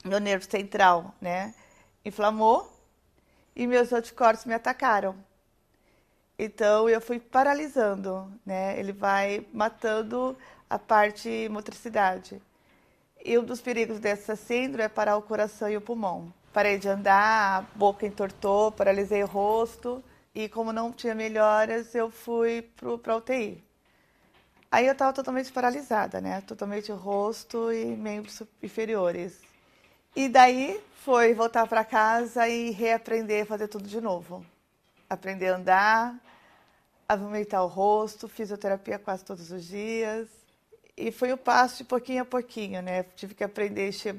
Meu 0.05 0.19
nervo 0.19 0.45
central, 0.51 1.15
né, 1.21 1.55
inflamou 2.05 2.71
e 3.55 3.67
meus 3.67 3.93
anticorpos 3.93 4.45
me 4.45 4.55
atacaram. 4.55 5.17
Então 6.39 6.89
eu 6.89 7.01
fui 7.01 7.21
paralisando, 7.21 8.31
né? 8.45 8.79
Ele 8.79 8.93
vai 8.93 9.47
matando 9.53 10.37
a 10.69 10.79
parte 10.79 11.49
motricidade. 11.49 12.43
E 13.25 13.39
um 13.39 13.43
dos 13.43 13.63
perigos 13.63 13.99
dessa 13.99 14.37
síndrome 14.37 14.85
é 14.85 14.89
parar 14.89 15.17
o 15.17 15.23
coração 15.23 15.71
e 15.71 15.77
o 15.79 15.81
pulmão. 15.81 16.31
Parei 16.53 16.77
de 16.77 16.89
andar, 16.91 17.61
a 17.61 17.63
boca 17.75 18.07
entortou, 18.07 18.71
paralisei 18.71 19.23
o 19.23 19.27
rosto. 19.27 20.05
E 20.35 20.47
como 20.47 20.75
não 20.75 20.93
tinha 20.93 21.15
melhoras, 21.15 21.95
eu 21.95 22.11
fui 22.11 22.69
para 23.01 23.17
UTI. 23.17 23.65
Aí 24.71 24.87
eu 24.87 24.93
estava 24.93 25.13
totalmente 25.13 25.51
paralisada, 25.51 26.21
né? 26.21 26.43
Totalmente 26.43 26.93
rosto 26.93 27.73
e 27.73 27.97
membros 27.97 28.43
inferiores. 28.63 29.41
E 30.15 30.29
daí 30.29 30.79
foi 31.03 31.33
voltar 31.33 31.67
para 31.67 31.83
casa 31.83 32.47
e 32.47 32.73
reaprender 32.73 33.45
a 33.45 33.47
fazer 33.47 33.69
tudo 33.69 33.89
de 33.89 34.01
novo. 34.03 34.45
Aprender 35.09 35.49
a 35.49 35.57
andar, 35.57 36.21
a 37.09 37.17
vomitar 37.17 37.65
o 37.65 37.69
rosto, 37.69 38.29
fisioterapia 38.29 38.99
quase 38.99 39.25
todos 39.25 39.51
os 39.51 39.65
dias. 39.65 40.44
E 40.97 41.11
foi 41.11 41.33
o 41.33 41.37
passo 41.37 41.79
de 41.79 41.85
pouquinho 41.85 42.23
a 42.23 42.25
pouquinho, 42.25 42.81
né? 42.81 43.03
Tive 43.17 43.35
que 43.35 43.43
aprender 43.43 43.83
a 43.87 43.89
encher 43.89 44.17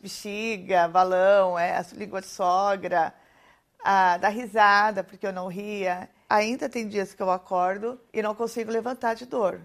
bexiga, 0.00 0.88
balão, 0.88 1.58
é, 1.58 1.76
a 1.76 1.84
língua 1.92 2.20
de 2.20 2.26
sogra, 2.28 3.14
a 3.84 4.16
dar 4.16 4.30
risada, 4.30 5.04
porque 5.04 5.26
eu 5.26 5.32
não 5.32 5.48
ria. 5.48 6.08
Ainda 6.28 6.68
tem 6.68 6.88
dias 6.88 7.14
que 7.14 7.22
eu 7.22 7.30
acordo 7.30 8.00
e 8.12 8.22
não 8.22 8.34
consigo 8.34 8.70
levantar 8.70 9.14
de 9.14 9.26
dor. 9.26 9.60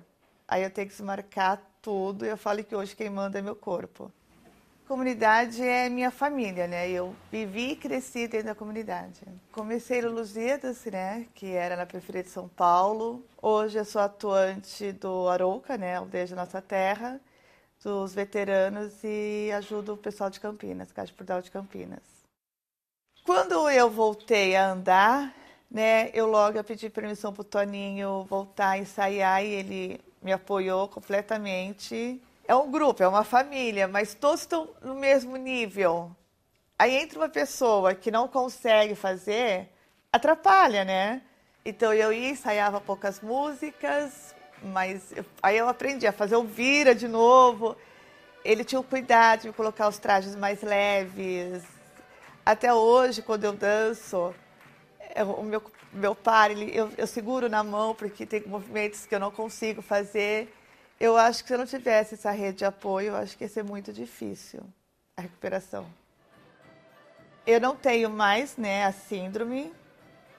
Aí 0.47 0.63
eu 0.63 0.69
tenho 0.69 0.87
que 0.87 0.93
desmarcar 0.93 1.61
tudo 1.81 2.25
e 2.25 2.29
eu 2.29 2.37
falo 2.37 2.63
que 2.63 2.75
hoje 2.75 2.95
quem 2.95 3.09
manda 3.09 3.39
é 3.39 3.41
meu 3.41 3.55
corpo 3.55 4.11
comunidade 4.89 5.61
é 5.61 5.87
minha 5.87 6.09
família, 6.09 6.67
né? 6.67 6.89
Eu 6.89 7.15
vivi 7.31 7.73
e 7.73 7.75
cresci 7.75 8.27
dentro 8.27 8.47
da 8.47 8.55
comunidade. 8.55 9.21
Comecei 9.51 10.01
no 10.01 10.09
Lusíadas, 10.09 10.83
né? 10.85 11.27
Que 11.35 11.51
era 11.51 11.75
na 11.75 11.85
Prefeitura 11.85 12.23
de 12.23 12.29
São 12.29 12.47
Paulo. 12.47 13.23
Hoje 13.39 13.77
eu 13.77 13.85
sou 13.85 14.01
atuante 14.01 14.91
do 14.93 15.29
Arouca, 15.29 15.77
né? 15.77 16.03
Desde 16.05 16.33
Nossa 16.33 16.59
Terra, 16.59 17.21
dos 17.83 18.15
veteranos 18.15 19.03
e 19.03 19.51
ajudo 19.55 19.93
o 19.93 19.97
pessoal 19.97 20.31
de 20.31 20.39
Campinas, 20.39 20.91
Caixa 20.91 21.13
Portal 21.15 21.39
de 21.39 21.51
Campinas. 21.51 22.01
Quando 23.23 23.69
eu 23.69 23.91
voltei 23.91 24.55
a 24.55 24.71
andar, 24.71 25.31
né? 25.69 26.09
Eu 26.15 26.25
logo 26.25 26.63
pedi 26.63 26.89
permissão 26.89 27.31
para 27.31 27.41
o 27.41 27.43
Toninho 27.43 28.25
voltar 28.27 28.69
a 28.69 28.79
ensaiar 28.79 29.45
e 29.45 29.49
ele 29.49 30.01
me 30.19 30.33
apoiou 30.33 30.87
completamente 30.87 32.19
é 32.49 32.55
um 32.55 32.71
grupo, 32.71 33.03
é 33.03 33.07
uma 33.07 33.23
família, 33.23 33.87
mas 33.87 34.15
todos 34.15 34.41
estão 34.41 34.71
no 34.81 34.95
mesmo 34.95 35.37
nível. 35.37 36.15
Aí 36.79 36.95
entra 36.95 37.19
uma 37.19 37.29
pessoa 37.29 37.93
que 37.93 38.09
não 38.09 38.27
consegue 38.27 38.95
fazer, 38.95 39.69
atrapalha, 40.11 40.83
né? 40.83 41.21
Então 41.63 41.93
eu 41.93 42.11
ia, 42.11 42.31
ensaiava 42.31 42.81
poucas 42.81 43.21
músicas, 43.21 44.33
mas 44.63 45.11
eu, 45.15 45.23
aí 45.43 45.59
eu 45.59 45.69
aprendi 45.69 46.07
a 46.07 46.11
fazer 46.11 46.37
o 46.37 46.43
vira 46.43 46.95
de 46.95 47.07
novo. 47.07 47.77
Ele 48.43 48.63
tinha 48.63 48.81
o 48.81 48.83
cuidado 48.83 49.41
de 49.41 49.51
colocar 49.51 49.87
os 49.87 49.99
trajes 49.99 50.35
mais 50.35 50.63
leves. 50.63 51.61
Até 52.43 52.73
hoje, 52.73 53.21
quando 53.21 53.43
eu 53.43 53.53
danço, 53.53 54.33
é, 55.13 55.23
o 55.23 55.43
meu, 55.43 55.61
meu 55.93 56.15
par, 56.15 56.49
ele, 56.49 56.75
eu, 56.75 56.89
eu 56.97 57.05
seguro 57.05 57.47
na 57.47 57.63
mão 57.63 57.93
porque 57.93 58.25
tem 58.25 58.41
movimentos 58.47 59.05
que 59.05 59.13
eu 59.13 59.19
não 59.19 59.29
consigo 59.29 59.83
fazer 59.83 60.51
Eu 60.99 61.15
acho 61.15 61.43
que 61.43 61.47
se 61.47 61.53
eu 61.53 61.57
não 61.57 61.65
tivesse 61.65 62.15
essa 62.15 62.29
rede 62.31 62.59
de 62.59 62.65
apoio, 62.65 63.09
eu 63.09 63.15
acho 63.15 63.37
que 63.37 63.45
ia 63.45 63.49
ser 63.49 63.63
muito 63.63 63.93
difícil 63.93 64.61
a 65.15 65.21
recuperação. 65.21 65.85
Eu 67.47 67.61
não 67.61 67.75
tenho 67.75 68.09
mais, 68.09 68.57
né, 68.57 68.85
a 68.85 68.91
síndrome, 68.91 69.73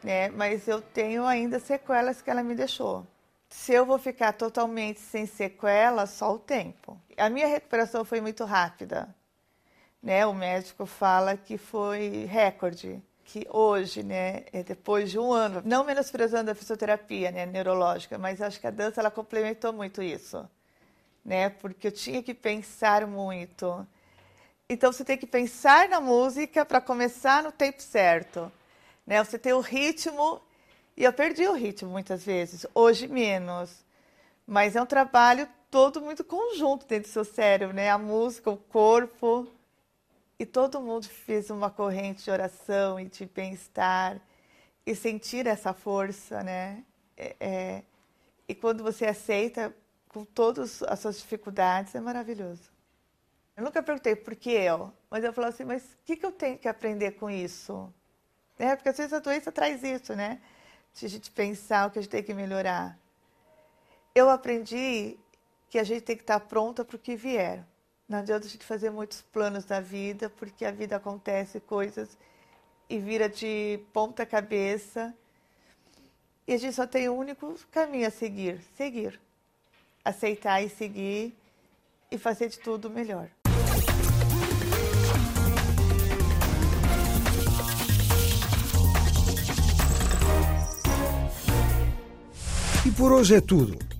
né, 0.03 0.29
mas 0.29 0.69
eu 0.69 0.83
tenho 0.83 1.25
ainda 1.25 1.59
sequelas 1.59 2.21
que 2.21 2.31
ela 2.31 2.43
me 2.43 2.55
deixou. 2.55 3.07
Se 3.49 3.73
eu 3.73 3.87
vou 3.87 3.99
ficar 3.99 4.35
totalmente 4.35 5.01
sem 5.01 5.27
sequelas, 5.27 6.11
só 6.11 6.35
o 6.35 6.39
tempo. 6.39 7.01
A 7.17 7.29
minha 7.31 7.47
recuperação 7.47 8.05
foi 8.05 8.21
muito 8.21 8.45
rápida. 8.45 9.09
Né? 10.03 10.25
O 10.25 10.33
médico 10.33 10.87
fala 10.87 11.37
que 11.37 11.59
foi 11.59 12.27
recorde, 12.27 13.03
que 13.33 13.47
hoje, 13.49 14.03
né, 14.03 14.45
é 14.53 14.65
depois 14.65 15.09
de 15.09 15.17
um 15.17 15.33
ano, 15.33 15.63
não 15.65 15.85
menosprezando 15.85 16.51
a 16.51 16.55
fisioterapia 16.55 17.31
né, 17.31 17.47
neurológica, 17.47 18.19
mas 18.19 18.43
acho 18.43 18.59
que 18.59 18.67
a 18.67 18.73
dança 18.73 19.01
ela 19.01 19.11
complementou 19.11 19.73
muito 19.73 20.03
isso, 20.03 20.49
né? 21.25 21.49
Porque 21.49 21.87
eu 21.87 21.93
tinha 21.93 22.25
que 22.25 22.35
pensar 22.35 23.07
muito. 23.07 23.87
Então 24.69 24.93
você 24.93 25.05
tem 25.05 25.17
que 25.17 25.29
pensar 25.29 25.89
na 25.89 26.01
música 26.01 26.65
para 26.65 26.81
começar 26.81 27.41
no 27.41 27.53
tempo 27.53 27.81
certo, 27.81 28.51
né? 29.07 29.23
Você 29.23 29.39
tem 29.39 29.53
o 29.53 29.61
ritmo 29.61 30.43
e 30.97 31.05
eu 31.05 31.13
perdi 31.13 31.47
o 31.47 31.53
ritmo 31.53 31.89
muitas 31.89 32.25
vezes, 32.25 32.67
hoje 32.75 33.07
menos. 33.07 33.71
Mas 34.45 34.75
é 34.75 34.83
um 34.83 34.87
trabalho 34.87 35.49
todo 35.71 36.01
muito 36.01 36.25
conjunto 36.25 36.85
dentro 36.85 37.09
do 37.09 37.13
seu 37.13 37.25
cérebro, 37.25 37.73
né? 37.77 37.91
A 37.91 37.99
música, 37.99 38.51
o 38.51 38.57
corpo. 38.57 39.47
E 40.41 40.47
todo 40.47 40.81
mundo 40.81 41.07
fez 41.07 41.51
uma 41.51 41.71
corrente 41.71 42.25
de 42.25 42.31
oração 42.31 42.99
e 42.99 43.05
de 43.05 43.27
bem-estar 43.27 44.19
e 44.87 44.95
sentir 44.95 45.47
essa 45.47 45.75
força, 45.75 46.43
né? 46.43 46.83
É, 47.15 47.37
é, 47.39 47.83
e 48.49 48.55
quando 48.55 48.83
você 48.83 49.05
aceita 49.05 49.77
com 50.09 50.25
todas 50.25 50.83
as 50.85 50.99
suas 50.99 51.19
dificuldades, 51.19 51.95
é 51.95 52.01
maravilhoso. 52.01 52.73
Eu 53.55 53.63
nunca 53.63 53.83
perguntei 53.83 54.17
por 54.17 54.35
que 54.35 54.51
eu, 54.51 54.91
mas 55.11 55.23
eu 55.23 55.31
falo 55.31 55.49
assim, 55.49 55.65
mas 55.65 55.83
o 55.83 55.99
que, 56.07 56.17
que 56.17 56.25
eu 56.25 56.33
tenho 56.33 56.57
que 56.57 56.69
aprender 56.69 57.11
com 57.11 57.29
isso? 57.29 57.93
É, 58.59 58.75
porque 58.75 58.89
às 58.89 58.97
vezes 58.97 59.13
a 59.13 59.19
doença 59.19 59.53
traz 59.53 59.83
isso, 59.83 60.17
né? 60.17 60.41
De 60.95 61.05
a 61.05 61.09
gente 61.11 61.31
pensar 61.31 61.87
o 61.87 61.91
que 61.91 61.99
a 61.99 62.03
gente 62.03 62.11
tem 62.11 62.23
que 62.23 62.33
melhorar. 62.33 62.99
Eu 64.15 64.31
aprendi 64.31 65.19
que 65.69 65.79
a 65.79 65.85
gente 65.85 66.01
tem 66.01 66.17
que 66.17 66.23
estar 66.23 66.41
pronta 66.41 66.83
para 66.83 66.97
o 66.97 66.99
que 66.99 67.15
vier. 67.15 67.63
Não 68.11 68.19
adianta 68.19 68.45
a 68.45 68.51
gente 68.51 68.67
fazer 68.67 68.91
muitos 68.91 69.23
planos 69.23 69.65
na 69.67 69.81
vida, 69.81 70.29
porque 70.29 70.65
a 70.65 70.73
vida 70.73 70.97
acontece 70.97 71.61
coisas 71.61 72.19
e 72.89 72.99
vira 72.99 73.29
de 73.29 73.79
ponta 73.93 74.27
cabeça. 74.27 75.15
E 76.45 76.53
a 76.53 76.59
gente 76.59 76.75
só 76.75 76.89
tem 76.89 77.09
um 77.09 77.17
único 77.17 77.55
caminho 77.71 78.09
a 78.09 78.11
seguir: 78.11 78.61
seguir. 78.77 79.21
Aceitar 80.05 80.61
e 80.61 80.69
seguir 80.69 81.33
e 82.11 82.19
fazer 82.19 82.49
de 82.49 82.59
tudo 82.59 82.91
melhor. 82.91 83.31
E 92.85 92.91
por 92.91 93.13
hoje 93.13 93.37
é 93.37 93.41
tudo. 93.41 94.00